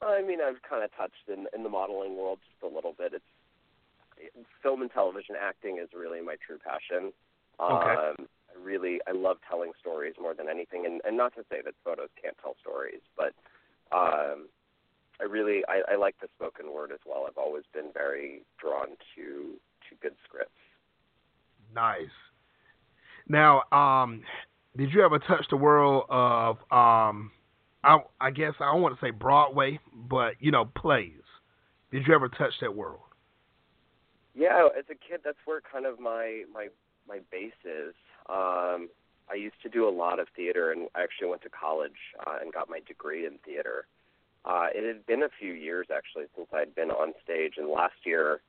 I 0.01 0.21
mean, 0.21 0.39
I've 0.41 0.61
kind 0.67 0.83
of 0.83 0.89
touched 0.95 1.27
in 1.27 1.47
in 1.55 1.63
the 1.63 1.69
modeling 1.69 2.17
world 2.17 2.39
just 2.41 2.71
a 2.71 2.73
little 2.73 2.93
bit. 2.97 3.13
It's 3.13 4.47
film 4.61 4.81
and 4.81 4.91
television 4.91 5.35
acting 5.39 5.77
is 5.77 5.89
really 5.95 6.21
my 6.21 6.35
true 6.45 6.57
passion. 6.57 7.11
Okay. 7.59 7.89
Um, 7.89 8.27
I 8.49 8.59
really 8.61 8.99
I 9.07 9.11
love 9.11 9.37
telling 9.47 9.71
stories 9.79 10.15
more 10.19 10.33
than 10.33 10.49
anything, 10.49 10.85
and 10.85 11.01
and 11.05 11.17
not 11.17 11.35
to 11.35 11.43
say 11.49 11.61
that 11.63 11.73
photos 11.83 12.09
can't 12.21 12.35
tell 12.41 12.55
stories, 12.59 13.01
but 13.15 13.33
um, 13.91 14.47
I 15.19 15.25
really 15.29 15.63
I, 15.67 15.93
I 15.93 15.95
like 15.95 16.15
the 16.21 16.27
spoken 16.35 16.73
word 16.73 16.91
as 16.91 16.99
well. 17.05 17.25
I've 17.27 17.37
always 17.37 17.63
been 17.73 17.91
very 17.93 18.41
drawn 18.59 18.89
to 19.15 19.53
to 19.89 19.95
good 20.01 20.15
scripts. 20.23 20.51
Nice. 21.73 22.09
Now, 23.27 23.63
um, 23.71 24.23
did 24.75 24.91
you 24.93 25.03
ever 25.03 25.19
touch 25.19 25.45
the 25.49 25.57
world 25.57 26.05
of 26.09 26.57
um, 26.71 27.31
I, 27.83 27.99
I 28.19 28.31
guess 28.31 28.53
I 28.59 28.71
don't 28.71 28.81
want 28.81 28.99
to 28.99 29.05
say 29.05 29.11
Broadway, 29.11 29.79
but 29.93 30.35
you 30.39 30.51
know, 30.51 30.65
plays. 30.65 31.21
Did 31.91 32.07
you 32.07 32.13
ever 32.13 32.29
touch 32.29 32.53
that 32.61 32.75
world? 32.75 33.01
Yeah, 34.33 34.69
as 34.77 34.85
a 34.89 34.95
kid, 34.95 35.21
that's 35.23 35.37
where 35.45 35.61
kind 35.61 35.85
of 35.85 35.99
my 35.99 36.43
my 36.53 36.67
my 37.07 37.19
base 37.31 37.51
is. 37.65 37.93
Um, 38.29 38.89
I 39.29 39.35
used 39.35 39.61
to 39.63 39.69
do 39.69 39.87
a 39.87 39.89
lot 39.89 40.19
of 40.19 40.27
theater, 40.35 40.71
and 40.71 40.87
I 40.95 41.03
actually 41.03 41.27
went 41.29 41.41
to 41.43 41.49
college 41.49 42.15
uh, 42.25 42.37
and 42.41 42.53
got 42.53 42.69
my 42.69 42.79
degree 42.87 43.25
in 43.25 43.37
theater. 43.45 43.85
Uh, 44.43 44.67
it 44.73 44.85
had 44.85 45.05
been 45.05 45.23
a 45.23 45.29
few 45.39 45.53
years 45.53 45.87
actually 45.93 46.25
since 46.35 46.47
I'd 46.53 46.75
been 46.75 46.91
on 46.91 47.13
stage, 47.23 47.53
and 47.57 47.69
last 47.69 48.05
year 48.05 48.41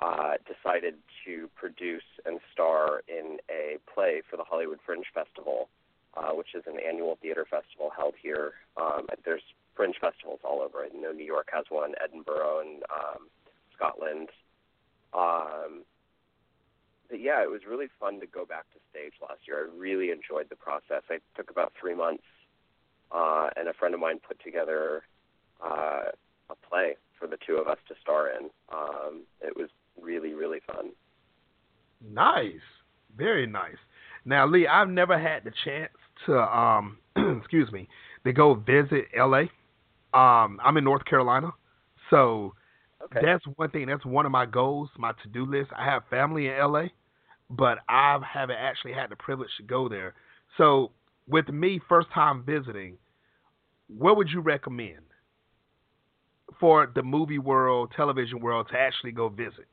uh, 0.00 0.34
decided 0.46 0.94
to 1.24 1.48
produce 1.54 2.02
and 2.26 2.40
star 2.52 3.02
in 3.08 3.38
a 3.50 3.78
play 3.92 4.22
for 4.28 4.36
the 4.36 4.44
Hollywood 4.44 4.78
Fringe 4.84 5.04
Festival 5.12 5.68
uh, 6.16 6.30
which 6.32 6.54
is 6.54 6.64
an 6.66 6.78
annual 6.80 7.18
theater 7.20 7.46
festival 7.48 7.90
held 7.96 8.14
here. 8.20 8.52
Um, 8.76 9.06
there's 9.24 9.42
fringe 9.74 9.96
festivals 10.00 10.40
all 10.44 10.60
over. 10.60 10.84
I 10.84 10.88
know 10.96 11.12
New 11.12 11.24
York 11.24 11.48
has 11.52 11.64
one, 11.68 11.94
Edinburgh, 12.02 12.60
and 12.60 12.82
um, 12.84 13.28
Scotland. 13.74 14.28
Um, 15.12 15.84
but 17.10 17.20
yeah, 17.20 17.42
it 17.42 17.50
was 17.50 17.62
really 17.68 17.86
fun 18.00 18.20
to 18.20 18.26
go 18.26 18.44
back 18.44 18.64
to 18.72 18.78
stage 18.90 19.12
last 19.20 19.40
year. 19.46 19.68
I 19.68 19.78
really 19.78 20.10
enjoyed 20.10 20.48
the 20.48 20.56
process. 20.56 21.02
I 21.10 21.18
took 21.36 21.50
about 21.50 21.72
three 21.80 21.94
months, 21.94 22.24
uh, 23.12 23.50
and 23.56 23.68
a 23.68 23.74
friend 23.74 23.94
of 23.94 24.00
mine 24.00 24.20
put 24.26 24.42
together 24.42 25.02
uh, 25.64 26.04
a 26.50 26.54
play 26.68 26.96
for 27.18 27.26
the 27.26 27.38
two 27.46 27.56
of 27.56 27.68
us 27.68 27.78
to 27.88 27.94
star 28.00 28.28
in. 28.28 28.50
Um, 28.72 29.22
it 29.40 29.56
was 29.56 29.68
really, 30.00 30.34
really 30.34 30.60
fun. 30.66 30.90
Nice, 32.06 32.60
very 33.16 33.46
nice. 33.46 33.76
Now, 34.24 34.46
Lee, 34.46 34.66
I've 34.66 34.88
never 34.88 35.18
had 35.18 35.44
the 35.44 35.52
chance 35.64 35.92
to 36.26 36.38
um 36.40 36.98
excuse 37.38 37.70
me 37.72 37.88
to 38.24 38.32
go 38.32 38.54
visit 38.54 39.06
L.A. 39.16 39.42
Um, 40.16 40.60
I'm 40.64 40.76
in 40.76 40.84
North 40.84 41.04
Carolina, 41.04 41.52
so 42.10 42.54
Okay. 43.02 43.22
that's 43.22 43.44
one 43.56 43.70
thing. 43.70 43.86
That's 43.86 44.04
one 44.04 44.26
of 44.26 44.32
my 44.32 44.46
goals, 44.46 44.88
my 44.98 45.12
to-do 45.22 45.44
list. 45.46 45.70
I 45.76 45.84
have 45.84 46.02
family 46.10 46.46
in 46.48 46.58
LA, 46.58 46.84
but 47.50 47.78
I 47.88 48.18
haven't 48.32 48.56
actually 48.56 48.92
had 48.92 49.10
the 49.10 49.16
privilege 49.16 49.50
to 49.58 49.62
go 49.64 49.88
there. 49.88 50.14
So, 50.56 50.92
with 51.28 51.48
me 51.48 51.80
first 51.88 52.08
time 52.12 52.44
visiting, 52.44 52.96
what 53.88 54.16
would 54.16 54.28
you 54.30 54.40
recommend 54.40 55.00
for 56.60 56.90
the 56.94 57.02
movie 57.02 57.38
world, 57.38 57.92
television 57.96 58.40
world 58.40 58.68
to 58.70 58.78
actually 58.78 59.12
go 59.12 59.28
visit? 59.28 59.66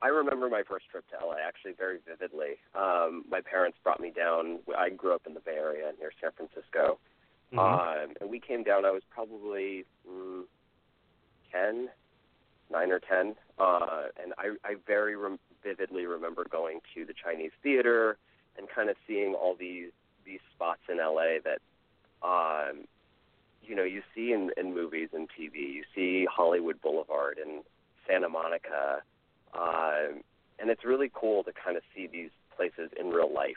I 0.00 0.08
remember 0.08 0.48
my 0.48 0.62
first 0.62 0.86
trip 0.90 1.04
to 1.10 1.26
LA 1.26 1.36
actually 1.46 1.72
very 1.72 1.98
vividly. 2.06 2.58
Um, 2.74 3.24
my 3.28 3.40
parents 3.40 3.78
brought 3.82 4.00
me 4.00 4.10
down. 4.10 4.60
I 4.76 4.90
grew 4.90 5.14
up 5.14 5.22
in 5.26 5.34
the 5.34 5.40
Bay 5.40 5.56
Area 5.56 5.90
near 5.98 6.12
San 6.20 6.30
Francisco. 6.36 6.98
Mm-hmm. 7.52 7.58
Um, 7.58 8.14
and 8.20 8.30
we 8.30 8.38
came 8.40 8.62
down. 8.62 8.84
I 8.84 8.90
was 8.90 9.02
probably 9.10 9.84
mm, 10.08 10.42
ten, 11.50 11.88
nine 12.70 12.92
or 12.92 13.00
ten, 13.00 13.34
uh, 13.58 14.08
and 14.22 14.34
I, 14.38 14.54
I 14.64 14.74
very 14.86 15.16
rem- 15.16 15.38
vividly 15.64 16.06
remember 16.06 16.44
going 16.48 16.80
to 16.94 17.04
the 17.04 17.14
Chinese 17.14 17.52
theater 17.62 18.18
and 18.56 18.68
kind 18.68 18.90
of 18.90 18.96
seeing 19.06 19.34
all 19.34 19.56
these 19.58 19.90
these 20.26 20.40
spots 20.54 20.82
in 20.90 20.98
LA 20.98 21.38
that, 21.42 21.60
um, 22.22 22.84
you 23.62 23.74
know, 23.74 23.84
you 23.84 24.02
see 24.14 24.32
in, 24.32 24.50
in 24.56 24.74
movies 24.74 25.08
and 25.14 25.28
TV. 25.28 25.54
You 25.54 25.84
see 25.94 26.26
Hollywood 26.30 26.82
Boulevard 26.82 27.38
and 27.42 27.62
Santa 28.06 28.28
Monica, 28.28 29.02
um, 29.54 30.22
and 30.58 30.70
it's 30.70 30.84
really 30.84 31.10
cool 31.14 31.44
to 31.44 31.52
kind 31.52 31.76
of 31.76 31.82
see 31.94 32.06
these 32.06 32.30
places 32.56 32.90
in 32.98 33.10
real 33.10 33.32
life 33.32 33.56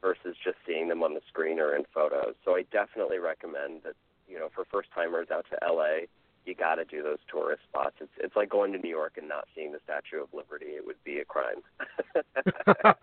versus 0.00 0.36
just 0.42 0.56
seeing 0.66 0.88
them 0.88 1.02
on 1.02 1.14
the 1.14 1.20
screen 1.28 1.60
or 1.60 1.76
in 1.76 1.84
photos. 1.92 2.34
So 2.44 2.56
I 2.56 2.62
definitely 2.72 3.18
recommend 3.18 3.82
that, 3.84 3.94
you 4.28 4.38
know, 4.38 4.48
for 4.54 4.64
first 4.64 4.88
timers 4.94 5.28
out 5.30 5.44
to 5.50 5.58
LA, 5.66 6.06
you 6.46 6.54
got 6.54 6.76
to 6.76 6.84
do 6.84 7.02
those 7.02 7.18
tourist 7.30 7.62
spots. 7.68 7.96
It's 8.00 8.10
it's 8.18 8.34
like 8.34 8.48
going 8.48 8.72
to 8.72 8.78
New 8.78 8.88
York 8.88 9.14
and 9.18 9.28
not 9.28 9.44
seeing 9.54 9.72
the 9.72 9.78
Statue 9.84 10.22
of 10.22 10.28
Liberty. 10.32 10.66
It 10.66 10.86
would 10.86 11.02
be 11.04 11.18
a 11.18 11.24
crime. 11.24 11.60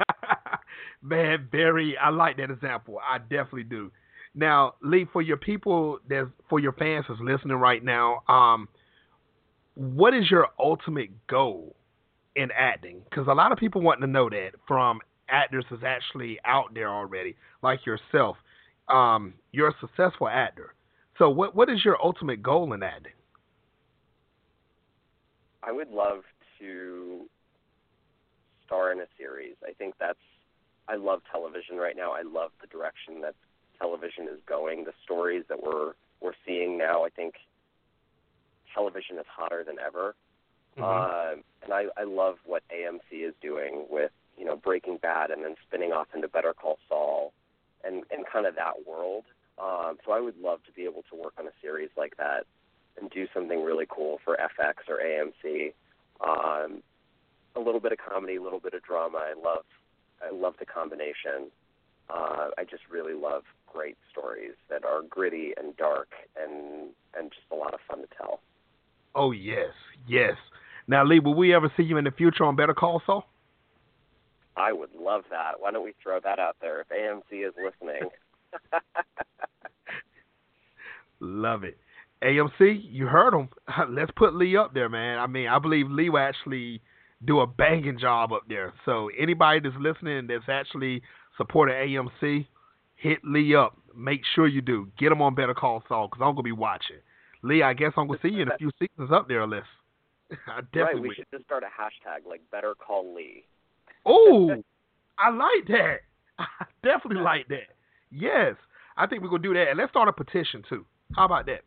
Man, 1.02 1.48
very. 1.52 1.96
I 1.98 2.10
like 2.10 2.38
that 2.38 2.50
example. 2.50 3.00
I 3.08 3.20
definitely 3.20 3.64
do. 3.64 3.92
Now, 4.34 4.76
Lee, 4.82 5.06
for 5.14 5.22
your 5.22 5.38
people, 5.38 6.00
that's 6.10 6.28
for 6.50 6.60
your 6.60 6.74
fans 6.74 7.06
that's 7.08 7.22
listening 7.22 7.58
right 7.58 7.84
now, 7.84 8.24
um, 8.28 8.68
what 9.76 10.14
is 10.14 10.30
your 10.30 10.48
ultimate 10.60 11.12
goal 11.28 11.76
in 12.38 12.50
acting? 12.52 13.02
Because 13.10 13.28
a 13.28 13.34
lot 13.34 13.52
of 13.52 13.58
people 13.58 13.82
want 13.82 14.00
to 14.02 14.08
know 14.08 14.30
that 14.30 14.52
from 14.68 15.00
actors 15.30 15.66
that's 15.70 15.84
actually 15.84 16.40
out 16.46 16.74
there 16.74 16.90
already, 16.90 17.36
like 17.62 17.86
yourself. 17.86 18.38
Um, 18.88 19.34
you're 19.52 19.70
a 19.70 19.76
successful 19.82 20.30
actor. 20.30 20.74
So, 21.18 21.30
what 21.30 21.56
what 21.56 21.70
is 21.70 21.84
your 21.84 21.98
ultimate 22.02 22.42
goal 22.42 22.72
in 22.74 22.84
acting? 22.84 23.14
I 25.64 25.72
would 25.72 25.90
love 25.90 26.22
to 26.60 27.26
star 28.66 28.92
in 28.92 29.00
a 29.00 29.08
series. 29.18 29.56
I 29.68 29.74
think 29.74 29.96
that's 30.00 30.20
I 30.88 30.96
love 30.96 31.22
television 31.32 31.78
right 31.78 31.98
now. 31.98 32.12
I 32.12 32.22
love 32.22 32.52
the 32.62 32.68
direction 32.68 33.22
that 33.22 33.36
television 33.80 34.28
is 34.32 34.40
going. 34.48 34.86
The 34.86 34.94
stories 35.04 35.44
that 35.50 35.62
we're 35.62 35.94
we're 36.22 36.38
seeing 36.46 36.78
now, 36.78 37.04
I 37.04 37.10
think 37.10 37.36
television 38.74 39.18
is 39.18 39.26
hotter 39.28 39.64
than 39.66 39.76
ever. 39.86 40.16
Mhm. 40.78 40.84
Uh, 40.84 41.42
and 41.64 41.74
I, 41.74 41.86
I 41.98 42.04
love 42.04 42.38
what 42.46 42.64
AMC 42.70 43.28
is 43.28 43.34
doing 43.42 43.86
with 43.90 44.12
you 44.38 44.46
know 44.46 44.56
Breaking 44.56 44.98
Bad 44.98 45.32
and 45.32 45.44
then 45.44 45.56
spinning 45.68 45.92
off 45.92 46.08
into 46.14 46.28
Better 46.28 46.54
Call 46.54 46.78
Saul, 46.88 47.34
and 47.84 48.04
and 48.12 48.26
kind 48.26 48.46
of 48.46 48.56
that 48.56 48.86
world. 48.86 49.26
Um, 49.58 49.98
so 50.06 50.12
I 50.12 50.20
would 50.20 50.38
love 50.40 50.64
to 50.66 50.72
be 50.72 50.84
able 50.84 51.04
to 51.10 51.16
work 51.16 51.34
on 51.40 51.48
a 51.48 51.52
series 51.62 51.90
like 51.98 52.16
that 52.18 52.46
and 53.00 53.10
do 53.10 53.28
something 53.34 53.64
really 53.64 53.88
cool 53.90 54.20
for 54.24 54.38
FX 54.38 54.88
or 54.88 55.00
AMC. 55.00 55.74
Um, 56.22 56.84
a 57.56 57.60
little 57.60 57.80
bit 57.80 57.92
of 57.92 57.98
comedy, 57.98 58.36
a 58.36 58.42
little 58.42 58.60
bit 58.60 58.74
of 58.74 58.84
drama. 58.84 59.18
I 59.18 59.34
love 59.34 59.66
I 60.24 60.34
love 60.34 60.56
the 60.60 60.66
combination. 60.66 61.52
Uh, 62.10 62.50
I 62.58 62.64
just 62.64 62.84
really 62.90 63.14
love 63.14 63.44
great 63.66 63.98
stories 64.12 64.54
that 64.70 64.86
are 64.86 65.02
gritty 65.02 65.54
and 65.58 65.76
dark 65.76 66.10
and 66.40 66.90
and 67.18 67.32
just 67.32 67.48
a 67.52 67.56
lot 67.56 67.74
of 67.74 67.80
fun 67.88 68.02
to 68.02 68.08
tell. 68.16 68.42
Oh 69.16 69.32
yes, 69.32 69.74
yes. 70.08 70.36
Now, 70.88 71.04
Lee, 71.04 71.20
will 71.20 71.34
we 71.36 71.54
ever 71.54 71.72
see 71.76 71.84
you 71.84 71.98
in 71.98 72.06
the 72.06 72.12
future 72.12 72.46
on 72.46 72.56
Better 72.56 72.74
Call 72.74 73.02
Saul? 73.06 73.26
I 74.56 74.72
would 74.74 74.90
love 75.00 75.24
that. 75.30 75.60
Why 75.60 75.72
don't 75.72 75.84
we 75.84 75.94
throw 76.02 76.20
that 76.22 76.40
out 76.40 76.56
there 76.62 76.82
if 76.82 76.88
AMC 76.90 77.48
is 77.48 77.54
listening? 77.58 78.10
Love 81.20 81.64
it. 81.64 81.78
AMC, 82.24 82.82
you 82.90 83.06
heard 83.06 83.34
him. 83.34 83.50
Let's 83.90 84.12
put 84.16 84.34
Lee 84.34 84.58
up 84.58 84.74
there, 84.74 84.90
man. 84.90 85.20
I 85.20 85.28
mean, 85.28 85.48
I 85.48 85.60
believe 85.60 85.90
Lee 85.90 86.10
will 86.10 86.20
actually 86.20 86.82
do 87.26 87.40
a 87.40 87.48
banging 87.48 88.00
job 88.00 88.32
up 88.34 88.44
there. 88.48 88.74
So 88.86 89.10
anybody 89.18 89.60
that's 89.60 89.76
listening 89.80 90.28
that's 90.28 90.48
actually 90.48 91.02
supporting 91.38 91.76
AMC, 91.76 92.48
hit 92.96 93.20
Lee 93.24 93.56
up. 93.56 93.78
Make 93.96 94.22
sure 94.36 94.48
you 94.48 94.62
do. 94.62 94.88
Get 95.00 95.12
him 95.12 95.22
on 95.22 95.36
Better 95.36 95.54
Call 95.54 95.84
Saul 95.88 96.08
because 96.08 96.22
I'm 96.24 96.34
gonna 96.34 96.44
be 96.44 96.52
watching. 96.52 96.98
Lee, 97.44 97.64
I 97.64 97.74
guess 97.74 97.94
I'm 97.98 98.08
gonna 98.08 98.20
see 98.22 98.30
you 98.30 98.44
in 98.44 98.52
a 98.52 98.58
few 98.58 98.72
seasons 98.80 99.12
up 99.12 99.28
there, 99.28 99.46
Liz. 99.48 99.64
I 100.48 100.62
definitely 100.62 100.82
right, 100.82 100.96
we 100.96 101.08
will. 101.10 101.16
should 101.16 101.26
just 101.32 101.46
start 101.46 101.64
a 101.64 101.68
hashtag 101.68 102.28
like 102.28 102.42
Better 102.52 102.76
Call 102.76 103.14
Lee. 103.16 103.46
Oh, 104.06 104.50
I 105.20 105.30
like 105.30 105.68
that. 105.68 105.98
I 106.40 106.66
definitely 106.84 107.24
like 107.24 107.48
that. 107.50 107.76
Yes, 108.12 108.56
I 108.96 109.08
think 109.08 109.22
we're 109.22 109.30
gonna 109.30 109.44
do 109.44 109.54
that, 109.54 109.70
and 109.70 109.78
let's 109.78 109.92
start 109.92 110.08
a 110.08 110.14
petition 110.14 110.64
too. 110.68 110.86
How 111.16 111.26
about 111.26 111.46
that? 111.46 111.62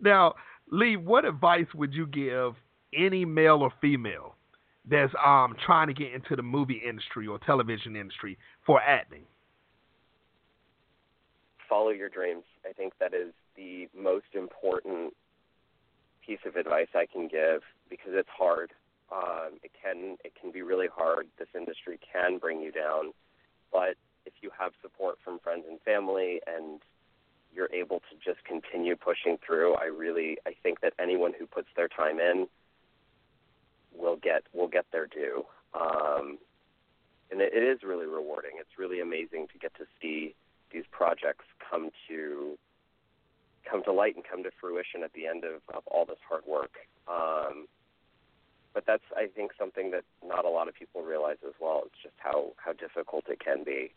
now, 0.00 0.34
Lee, 0.70 0.96
what 0.96 1.24
advice 1.24 1.66
would 1.74 1.94
you 1.94 2.06
give 2.06 2.54
any 2.94 3.24
male 3.24 3.62
or 3.62 3.72
female 3.80 4.34
that's 4.88 5.12
um 5.24 5.56
trying 5.64 5.88
to 5.88 5.94
get 5.94 6.12
into 6.12 6.36
the 6.36 6.42
movie 6.42 6.80
industry 6.86 7.26
or 7.26 7.38
television 7.38 7.96
industry 7.96 8.38
for 8.64 8.80
acting? 8.80 9.22
Follow 11.68 11.90
your 11.90 12.08
dreams. 12.08 12.44
I 12.68 12.72
think 12.72 12.92
that 13.00 13.12
is 13.12 13.32
the 13.56 13.88
most 13.96 14.34
important 14.34 15.14
piece 16.24 16.40
of 16.44 16.56
advice 16.56 16.88
I 16.94 17.06
can 17.06 17.28
give 17.28 17.62
because 17.88 18.12
it's 18.12 18.28
hard. 18.28 18.72
Um, 19.12 19.58
it 19.62 19.70
can 19.80 20.16
it 20.24 20.32
can 20.40 20.50
be 20.50 20.62
really 20.62 20.88
hard. 20.92 21.28
This 21.38 21.48
industry 21.54 21.98
can 22.12 22.38
bring 22.38 22.60
you 22.60 22.72
down, 22.72 23.12
but 23.72 23.94
if 24.24 24.32
you 24.42 24.50
have 24.58 24.72
support 24.82 25.18
from 25.24 25.38
friends 25.38 25.64
and 25.68 25.80
family 25.82 26.40
and 26.46 26.80
you're 27.54 27.72
able 27.72 28.00
to 28.00 28.16
just 28.22 28.44
continue 28.44 28.96
pushing 28.96 29.38
through, 29.46 29.74
I 29.74 29.84
really 29.84 30.38
I 30.46 30.54
think 30.62 30.80
that 30.80 30.92
anyone 30.98 31.32
who 31.38 31.46
puts 31.46 31.68
their 31.76 31.88
time 31.88 32.18
in 32.18 32.48
will 33.96 34.16
get 34.16 34.42
will 34.52 34.68
get 34.68 34.86
their 34.92 35.06
due. 35.06 35.44
Um, 35.72 36.38
and 37.30 37.40
it, 37.40 37.52
it 37.54 37.62
is 37.62 37.82
really 37.84 38.06
rewarding. 38.06 38.52
It's 38.58 38.78
really 38.78 39.00
amazing 39.00 39.46
to 39.52 39.58
get 39.58 39.74
to 39.76 39.84
see 40.00 40.34
these 40.72 40.84
projects 40.90 41.44
come 41.70 41.90
to 42.08 42.58
come 43.68 43.82
to 43.84 43.92
light 43.92 44.14
and 44.14 44.24
come 44.24 44.42
to 44.42 44.50
fruition 44.60 45.02
at 45.02 45.12
the 45.12 45.26
end 45.26 45.44
of, 45.44 45.60
of 45.74 45.86
all 45.86 46.04
this 46.04 46.18
hard 46.28 46.42
work. 46.46 46.72
Um, 47.08 47.66
but 48.74 48.84
that's 48.86 49.04
I 49.16 49.26
think 49.34 49.52
something 49.58 49.90
that 49.92 50.04
not 50.24 50.44
a 50.44 50.50
lot 50.50 50.68
of 50.68 50.74
people 50.74 51.02
realize 51.02 51.38
as 51.46 51.54
well. 51.60 51.82
It's 51.86 52.02
just 52.02 52.14
how 52.18 52.52
how 52.56 52.72
difficult 52.72 53.24
it 53.28 53.40
can 53.40 53.64
be. 53.64 53.92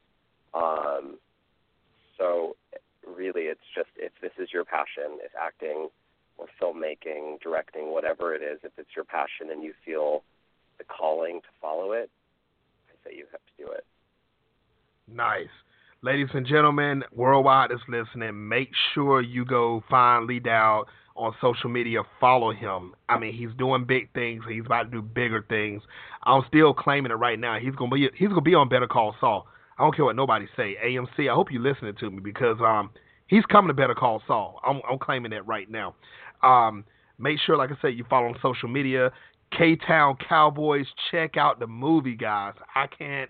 Um, 0.54 1.18
so 2.18 2.56
really, 3.06 3.44
it's 3.44 3.68
just 3.76 3.90
if 3.98 4.14
this 4.22 4.32
is 4.40 4.50
your 4.54 4.64
passion, 4.64 5.20
if 5.22 5.32
acting 5.40 5.90
or 6.38 6.48
filmmaking, 6.62 7.42
directing, 7.42 7.92
whatever 7.92 8.34
it 8.34 8.42
is, 8.42 8.60
if 8.64 8.72
it's 8.78 8.96
your 8.96 9.06
passion 9.06 9.52
and 9.52 9.64
you 9.64 9.74
feel 9.86 10.24
the 10.78 10.86
calling 10.86 11.42
to 11.42 11.48
follow 11.62 11.92
it, 11.92 12.10
I 12.90 13.10
say 13.10 13.18
you 13.18 13.26
have 13.32 13.42
to 13.42 13.66
do 13.66 13.72
it. 13.72 13.86
Nice. 15.14 15.48
Ladies 16.02 16.30
and 16.34 16.48
gentlemen, 16.48 17.04
worldwide 17.12 17.74
is 17.74 17.82
listening. 17.90 18.48
Make 18.48 18.70
sure 18.94 19.22
you 19.22 19.44
go 19.44 19.84
find 19.90 20.28
Lee 20.28 20.40
Doud 20.40 20.86
on 21.18 21.36
social 21.42 21.70
media. 21.70 22.04
Follow 22.22 22.54
him. 22.54 22.96
I 23.10 23.20
mean, 23.20 23.34
he's 23.34 23.50
doing 23.58 23.84
big 23.84 24.14
things. 24.14 24.46
He's 24.48 24.66
about 24.66 24.84
to 24.84 24.90
do 24.92 25.02
bigger 25.02 25.44
things. 25.50 25.84
I'm 26.24 26.44
still 26.48 26.74
claiming 26.74 27.12
it 27.12 27.16
right 27.16 27.38
now. 27.38 27.60
He's 27.60 27.76
gonna 27.76 27.94
be 27.94 28.08
he's 28.16 28.30
gonna 28.30 28.40
be 28.40 28.56
on 28.56 28.70
Better 28.70 28.88
Call 28.88 29.14
Saul. 29.20 29.46
I 29.78 29.84
don't 29.84 29.94
care 29.94 30.06
what 30.06 30.16
nobody 30.16 30.48
say. 30.56 30.78
AMC. 30.82 31.30
I 31.30 31.36
hope 31.36 31.52
you're 31.52 31.62
listening 31.62 31.96
to 32.00 32.10
me 32.10 32.22
because 32.22 32.56
um 32.66 32.92
he's 33.28 33.44
coming 33.48 33.68
to 33.68 33.74
Better 33.74 33.94
Call 33.94 34.22
Saul. 34.26 34.62
I'm 34.66 34.80
I'm 34.90 35.00
claiming 35.00 35.32
that 35.32 35.46
right 35.48 35.70
now. 35.70 35.96
Um, 36.42 36.86
make 37.18 37.40
sure, 37.46 37.58
like 37.58 37.72
I 37.72 37.78
said, 37.82 37.90
you 37.90 38.06
follow 38.10 38.28
on 38.28 38.36
social 38.42 38.70
media. 38.70 39.12
Ktown 39.52 40.16
Cowboys. 40.30 40.86
Check 41.12 41.36
out 41.36 41.60
the 41.60 41.68
movie, 41.68 42.16
guys. 42.16 42.54
I 42.74 42.88
can't 42.88 43.30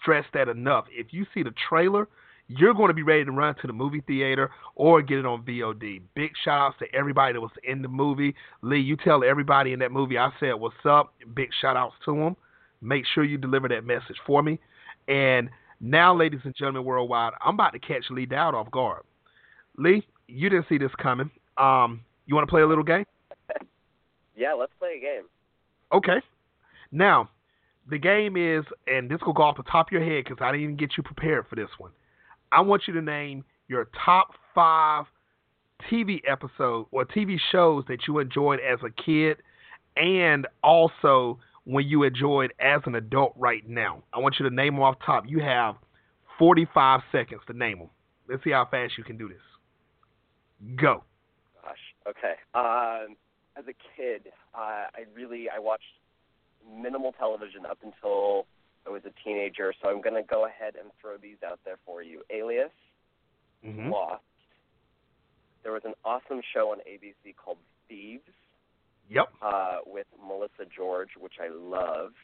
stress 0.00 0.24
that 0.34 0.48
enough. 0.48 0.86
If 0.90 1.08
you 1.10 1.26
see 1.34 1.42
the 1.42 1.54
trailer, 1.68 2.08
you're 2.48 2.74
going 2.74 2.88
to 2.88 2.94
be 2.94 3.02
ready 3.02 3.24
to 3.24 3.30
run 3.30 3.54
to 3.60 3.66
the 3.66 3.72
movie 3.72 4.02
theater 4.06 4.50
or 4.74 5.02
get 5.02 5.18
it 5.18 5.26
on 5.26 5.42
VOD. 5.42 6.00
Big 6.14 6.30
shout 6.44 6.60
outs 6.60 6.76
to 6.78 6.86
everybody 6.96 7.34
that 7.34 7.40
was 7.40 7.50
in 7.62 7.82
the 7.82 7.88
movie. 7.88 8.34
Lee, 8.62 8.80
you 8.80 8.96
tell 8.96 9.22
everybody 9.22 9.72
in 9.72 9.78
that 9.80 9.92
movie 9.92 10.16
I 10.16 10.30
said 10.40 10.54
what's 10.54 10.74
up. 10.84 11.12
Big 11.34 11.50
shout 11.60 11.76
outs 11.76 11.94
to 12.06 12.14
them. 12.14 12.36
Make 12.80 13.04
sure 13.14 13.24
you 13.24 13.38
deliver 13.38 13.68
that 13.68 13.84
message 13.84 14.16
for 14.26 14.42
me. 14.42 14.58
And 15.08 15.50
now, 15.80 16.14
ladies 16.14 16.40
and 16.44 16.54
gentlemen 16.56 16.84
worldwide, 16.84 17.32
I'm 17.44 17.54
about 17.54 17.72
to 17.72 17.78
catch 17.78 18.04
Lee 18.10 18.26
Doud 18.26 18.54
off 18.54 18.70
guard. 18.70 19.02
Lee, 19.76 20.06
you 20.26 20.48
didn't 20.48 20.66
see 20.68 20.78
this 20.78 20.90
coming. 21.00 21.30
Um, 21.56 22.00
you 22.26 22.34
want 22.34 22.46
to 22.46 22.50
play 22.50 22.62
a 22.62 22.66
little 22.66 22.84
game? 22.84 23.04
yeah, 24.36 24.54
let's 24.54 24.72
play 24.78 24.96
a 24.98 25.00
game. 25.00 25.24
Okay. 25.92 26.20
Now, 26.92 27.30
the 27.90 27.98
game 27.98 28.36
is, 28.36 28.64
and 28.86 29.10
this 29.10 29.20
will 29.24 29.32
go 29.32 29.44
off 29.44 29.56
the 29.56 29.62
top 29.64 29.88
of 29.88 29.92
your 29.92 30.04
head 30.04 30.24
because 30.24 30.38
I 30.40 30.52
didn't 30.52 30.64
even 30.64 30.76
get 30.76 30.92
you 30.96 31.02
prepared 31.02 31.46
for 31.48 31.56
this 31.56 31.70
one. 31.78 31.90
I 32.52 32.60
want 32.60 32.82
you 32.86 32.94
to 32.94 33.02
name 33.02 33.44
your 33.68 33.88
top 34.04 34.28
five 34.54 35.04
TV 35.90 36.20
episodes 36.26 36.88
or 36.90 37.04
TV 37.04 37.38
shows 37.52 37.84
that 37.88 38.00
you 38.06 38.18
enjoyed 38.18 38.60
as 38.60 38.78
a 38.84 38.90
kid, 38.90 39.38
and 39.96 40.46
also 40.62 41.38
when 41.64 41.86
you 41.86 42.02
enjoyed 42.02 42.52
as 42.58 42.80
an 42.86 42.94
adult 42.94 43.34
right 43.36 43.68
now. 43.68 44.02
I 44.12 44.18
want 44.18 44.36
you 44.38 44.48
to 44.48 44.54
name 44.54 44.74
them 44.74 44.82
off 44.82 44.96
top. 45.04 45.24
You 45.26 45.40
have 45.40 45.76
45 46.38 47.00
seconds 47.12 47.42
to 47.46 47.52
name 47.52 47.78
them. 47.78 47.90
Let's 48.28 48.42
see 48.44 48.50
how 48.50 48.66
fast 48.70 48.94
you 48.96 49.04
can 49.04 49.18
do 49.18 49.28
this. 49.28 50.76
Go. 50.76 51.04
Gosh. 51.62 51.76
Okay. 52.08 52.34
Um, 52.54 53.16
as 53.56 53.64
a 53.64 53.74
kid, 53.96 54.32
uh, 54.54 54.88
I 54.94 55.04
really 55.14 55.46
I 55.54 55.58
watched 55.58 55.84
minimal 56.70 57.12
television 57.12 57.66
up 57.66 57.78
until 57.82 58.46
I 58.86 58.90
was 58.90 59.02
a 59.04 59.12
teenager. 59.24 59.72
So 59.82 59.88
I'm 59.88 60.00
going 60.00 60.14
to 60.14 60.22
go 60.22 60.46
ahead 60.46 60.74
and 60.80 60.90
throw 61.00 61.16
these 61.16 61.38
out 61.46 61.60
there 61.64 61.78
for 61.84 62.02
you. 62.02 62.22
Alias, 62.30 62.70
mm-hmm. 63.64 63.90
Lost. 63.90 64.22
There 65.62 65.72
was 65.72 65.82
an 65.84 65.94
awesome 66.04 66.40
show 66.54 66.70
on 66.70 66.78
ABC 66.78 67.34
called 67.36 67.58
Thieves. 67.88 68.22
Yep. 69.10 69.28
Uh, 69.40 69.78
with 69.86 70.06
Melissa 70.26 70.68
George, 70.74 71.10
which 71.18 71.34
I 71.40 71.48
loved. 71.48 72.14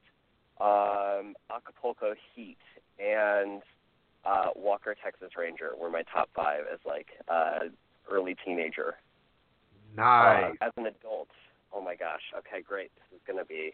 Um, 0.61 1.35
Acapulco 1.51 2.15
Heat 2.35 2.59
and 2.99 3.63
uh, 4.25 4.49
Walker 4.55 4.95
Texas 5.03 5.31
Ranger 5.37 5.71
were 5.79 5.91
my 5.91 6.03
top 6.03 6.29
five 6.35 6.65
as 6.73 6.79
like 6.87 7.09
uh, 7.29 7.71
early 8.11 8.37
teenager. 8.45 8.97
Nice. 9.97 10.57
Uh, 10.61 10.67
as 10.67 10.73
an 10.77 10.87
adult, 10.87 11.29
oh 11.73 11.81
my 11.81 11.95
gosh. 11.95 12.23
Okay, 12.39 12.63
great. 12.63 12.91
This 12.97 13.17
is 13.17 13.23
gonna 13.27 13.45
be 13.45 13.73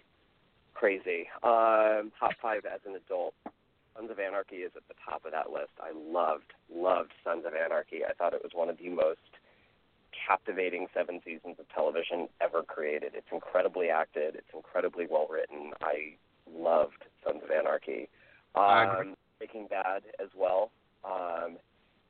crazy. 0.81 1.29
Um, 1.43 2.11
top 2.19 2.33
five 2.41 2.65
as 2.65 2.81
an 2.89 2.97
adult. 2.97 3.35
Sons 3.95 4.11
of 4.11 4.19
Anarchy 4.19 4.65
is 4.65 4.73
at 4.75 4.89
the 4.89 4.95
top 5.05 5.27
of 5.27 5.33
that 5.33 5.53
list. 5.53 5.77
I 5.79 5.93
loved, 5.93 6.55
loved 6.73 7.13
Sons 7.23 7.45
of 7.47 7.53
Anarchy. 7.53 8.01
I 8.09 8.15
thought 8.15 8.33
it 8.33 8.41
was 8.43 8.53
one 8.55 8.71
of 8.71 8.79
the 8.79 8.89
most 8.89 9.21
captivating 10.27 10.87
seven 10.95 11.21
seasons 11.23 11.57
of 11.59 11.69
television 11.69 12.29
ever 12.41 12.63
created. 12.63 13.13
It's 13.15 13.29
incredibly 13.31 13.91
acted. 13.91 14.37
It's 14.37 14.49
incredibly 14.55 15.07
well 15.09 15.29
written. 15.29 15.73
I 15.83 16.15
loved 16.51 17.05
Sons 17.23 17.43
of 17.45 17.51
Anarchy. 17.51 18.09
Um, 18.55 19.17
Breaking 19.39 19.67
Bad 19.69 20.03
as 20.19 20.29
well. 20.35 20.71
Um, 21.05 21.59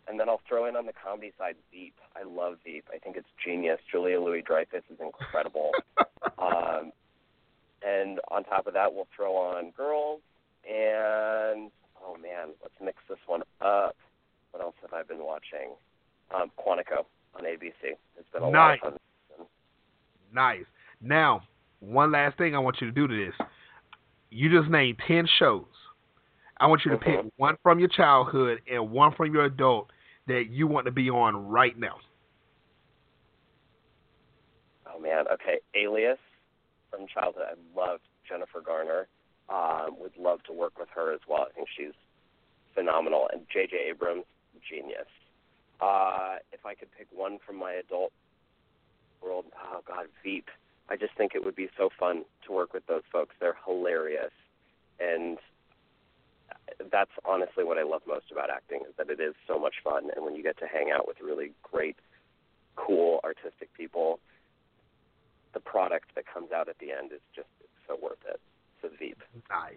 and 0.07 0.19
then 0.19 0.29
I'll 0.29 0.43
throw 0.49 0.67
in 0.67 0.77
on 0.77 0.87
the 0.87 0.93
comedy 0.93 1.33
side 1.39 1.57
Veep. 1.73 1.95
I 2.15 2.23
love 2.23 2.59
Veep. 2.65 2.85
I 2.95 2.99
think 2.99 3.17
it's 3.17 3.29
genius. 3.45 3.81
Julia 3.91 4.21
Louis 4.21 4.43
Dreyfus 4.43 4.83
is 4.93 4.99
incredible. 5.01 5.71
um, 6.39 6.93
and 7.87 8.21
on 8.31 8.45
top 8.45 8.67
of 8.67 8.75
that, 8.75 8.95
we'll 8.95 9.09
throw 9.17 9.37
on 9.37 9.73
Girls 9.77 10.21
and 10.69 11.71
oh 12.05 12.17
man, 12.21 12.49
let's 12.63 12.75
mix 12.83 12.99
this 13.09 13.19
one 13.27 13.43
up. 13.61 13.97
What 14.51 14.63
else 14.63 14.75
have 14.83 14.93
I 14.93 15.03
been 15.03 15.25
watching? 15.25 15.71
Um, 16.35 16.51
Quantico 16.59 17.05
on 17.35 17.45
ABC. 17.45 17.95
It's 18.19 18.29
been 18.33 18.43
a 18.43 18.51
nice. 18.51 18.79
lot 18.83 18.95
of 18.95 18.99
fun. 19.39 19.47
Nice. 20.33 20.65
Now, 21.01 21.43
one 21.81 22.13
last 22.13 22.37
thing 22.39 22.55
I 22.55 22.59
want 22.59 22.77
you 22.81 22.87
to 22.89 22.93
do 22.93 23.09
to 23.09 23.27
this. 23.27 23.35
You 24.31 24.51
just 24.51 24.71
named 24.71 24.99
ten 25.07 25.27
shows. 25.39 25.65
I 26.59 26.67
want 26.67 26.83
you 26.85 26.91
to 26.93 26.99
mm-hmm. 26.99 27.27
pick 27.27 27.33
one 27.37 27.57
from 27.63 27.79
your 27.79 27.89
childhood 27.89 28.61
and 28.71 28.91
one 28.91 29.15
from 29.17 29.33
your 29.33 29.47
adult 29.47 29.91
that 30.27 30.45
you 30.51 30.67
want 30.67 30.85
to 30.87 30.93
be 30.93 31.11
on 31.11 31.49
right 31.49 31.77
now. 31.79 31.97
Oh 34.93 35.01
man, 35.01 35.25
okay. 35.33 35.59
Alias 35.75 36.19
from 36.91 37.07
childhood. 37.07 37.45
I 37.49 37.79
loved 37.79 38.03
Jennifer 38.29 38.61
Garner. 38.61 39.07
Um, 39.49 39.97
would 39.99 40.17
love 40.17 40.43
to 40.45 40.53
work 40.53 40.79
with 40.79 40.89
her 40.95 41.13
as 41.13 41.21
well. 41.29 41.47
I 41.51 41.53
think 41.53 41.69
she's 41.77 41.95
phenomenal. 42.75 43.29
And 43.33 43.43
J.J. 43.53 43.77
Abrams, 43.91 44.25
genius. 44.69 45.09
Uh, 45.81 46.37
if 46.53 46.65
I 46.65 46.75
could 46.75 46.89
pick 46.97 47.09
one 47.11 47.39
from 47.45 47.57
my 47.57 47.73
adult 47.73 48.13
world, 49.23 49.47
oh 49.57 49.81
God, 49.87 50.07
Veep. 50.23 50.49
I 50.89 50.97
just 50.97 51.15
think 51.17 51.33
it 51.35 51.45
would 51.45 51.57
be 51.57 51.69
so 51.77 51.89
fun 51.99 52.25
to 52.47 52.53
work 52.53 52.75
with 52.75 52.87
those 52.87 53.03
folks. 53.13 53.35
They're 53.41 53.57
hilarious, 53.65 54.33
and 54.99 55.39
that's 56.91 57.11
honestly 57.25 57.65
what 57.65 57.79
I 57.79 57.83
love 57.83 58.03
most 58.07 58.31
about 58.33 58.51
acting 58.51 58.81
is 58.89 58.95
that 58.99 59.11
it 59.11 59.21
is 59.21 59.35
so 59.47 59.59
much 59.59 59.77
fun. 59.83 60.11
And 60.15 60.25
when 60.25 60.35
you 60.35 60.43
get 60.43 60.59
to 60.59 60.67
hang 60.67 60.91
out 60.91 61.07
with 61.07 61.19
really 61.23 61.53
great, 61.63 61.97
cool, 62.77 63.21
artistic 63.25 63.73
people, 63.75 64.21
product 65.71 66.11
that 66.17 66.25
comes 66.33 66.51
out 66.53 66.69
at 66.69 66.77
the 66.81 66.91
end 66.91 67.13
is 67.13 67.21
just 67.35 67.49
so 67.87 67.97
worth 68.03 68.19
it. 68.29 68.41
So 68.83 68.89
Veep. 68.99 69.19
Nice, 69.51 69.75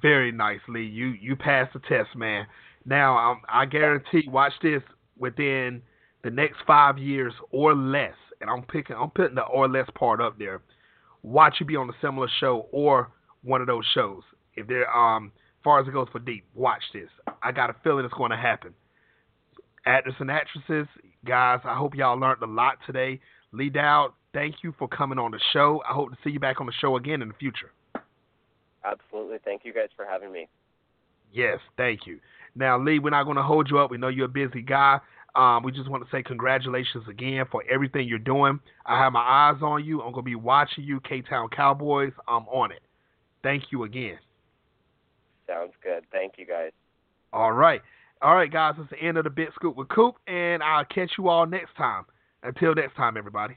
very 0.00 0.30
nicely. 0.30 0.84
You 0.84 1.08
you 1.08 1.34
passed 1.34 1.72
the 1.72 1.80
test, 1.80 2.14
man. 2.14 2.46
Now 2.84 3.16
um, 3.16 3.40
I 3.48 3.66
guarantee. 3.66 4.28
Watch 4.28 4.52
this 4.62 4.82
within 5.18 5.82
the 6.22 6.30
next 6.30 6.58
five 6.66 6.98
years 6.98 7.32
or 7.50 7.74
less, 7.74 8.14
and 8.40 8.48
I'm 8.48 8.62
picking. 8.62 8.96
I'm 8.96 9.10
putting 9.10 9.34
the 9.34 9.42
or 9.42 9.68
less 9.68 9.88
part 9.94 10.20
up 10.20 10.38
there. 10.38 10.60
Watch 11.22 11.56
you 11.60 11.66
be 11.66 11.76
on 11.76 11.88
a 11.88 11.92
similar 12.00 12.28
show 12.40 12.68
or 12.72 13.10
one 13.42 13.60
of 13.60 13.66
those 13.66 13.84
shows. 13.94 14.22
If 14.54 14.66
they're 14.66 14.94
um, 14.94 15.32
far 15.64 15.80
as 15.80 15.88
it 15.88 15.92
goes 15.92 16.08
for 16.12 16.20
Veep, 16.20 16.44
watch 16.54 16.82
this. 16.92 17.08
I 17.42 17.52
got 17.52 17.70
a 17.70 17.76
feeling 17.82 18.04
it's 18.04 18.14
going 18.14 18.30
to 18.30 18.36
happen. 18.36 18.74
Actors 19.86 20.14
and 20.20 20.30
actresses, 20.30 20.86
guys, 21.24 21.60
I 21.64 21.76
hope 21.76 21.94
y'all 21.96 22.18
learned 22.18 22.42
a 22.42 22.46
lot 22.46 22.78
today. 22.86 23.20
Lee 23.52 23.70
Doud, 23.70 24.12
thank 24.32 24.56
you 24.62 24.74
for 24.78 24.88
coming 24.88 25.18
on 25.18 25.30
the 25.30 25.40
show. 25.52 25.82
I 25.88 25.92
hope 25.92 26.10
to 26.10 26.16
see 26.24 26.30
you 26.30 26.40
back 26.40 26.60
on 26.60 26.66
the 26.66 26.72
show 26.80 26.96
again 26.96 27.22
in 27.22 27.28
the 27.28 27.34
future. 27.34 27.72
Absolutely. 28.84 29.38
Thank 29.44 29.64
you 29.64 29.72
guys 29.72 29.88
for 29.94 30.04
having 30.04 30.32
me. 30.32 30.48
Yes, 31.32 31.58
thank 31.76 32.06
you. 32.06 32.18
Now, 32.54 32.78
Lee, 32.78 32.98
we're 32.98 33.10
not 33.10 33.24
going 33.24 33.36
to 33.36 33.42
hold 33.42 33.70
you 33.70 33.78
up. 33.78 33.90
We 33.90 33.98
know 33.98 34.08
you're 34.08 34.26
a 34.26 34.28
busy 34.28 34.62
guy. 34.62 34.98
Um, 35.34 35.62
we 35.62 35.72
just 35.72 35.88
want 35.88 36.04
to 36.04 36.10
say 36.10 36.22
congratulations 36.22 37.04
again 37.08 37.44
for 37.50 37.62
everything 37.70 38.06
you're 38.06 38.18
doing. 38.18 38.60
I 38.84 38.98
have 38.98 39.12
my 39.12 39.20
eyes 39.20 39.62
on 39.62 39.84
you. 39.84 40.02
I'm 40.02 40.12
going 40.12 40.24
to 40.24 40.30
be 40.30 40.34
watching 40.34 40.84
you, 40.84 41.00
Ktown 41.00 41.50
Cowboys. 41.50 42.12
I'm 42.28 42.46
on 42.48 42.70
it. 42.70 42.82
Thank 43.42 43.64
you 43.70 43.84
again. 43.84 44.18
Sounds 45.46 45.72
good. 45.82 46.04
Thank 46.12 46.34
you, 46.36 46.46
guys. 46.46 46.72
All 47.32 47.52
right. 47.52 47.80
All 48.20 48.34
right, 48.34 48.52
guys. 48.52 48.74
It's 48.78 48.90
the 48.90 48.98
end 48.98 49.16
of 49.16 49.24
the 49.24 49.30
Big 49.30 49.48
Scoop 49.54 49.74
with 49.74 49.88
Coop, 49.88 50.16
and 50.26 50.62
I'll 50.62 50.84
catch 50.84 51.12
you 51.16 51.28
all 51.28 51.46
next 51.46 51.74
time. 51.76 52.04
Until 52.42 52.74
next 52.74 52.96
time, 52.96 53.16
everybody. 53.16 53.56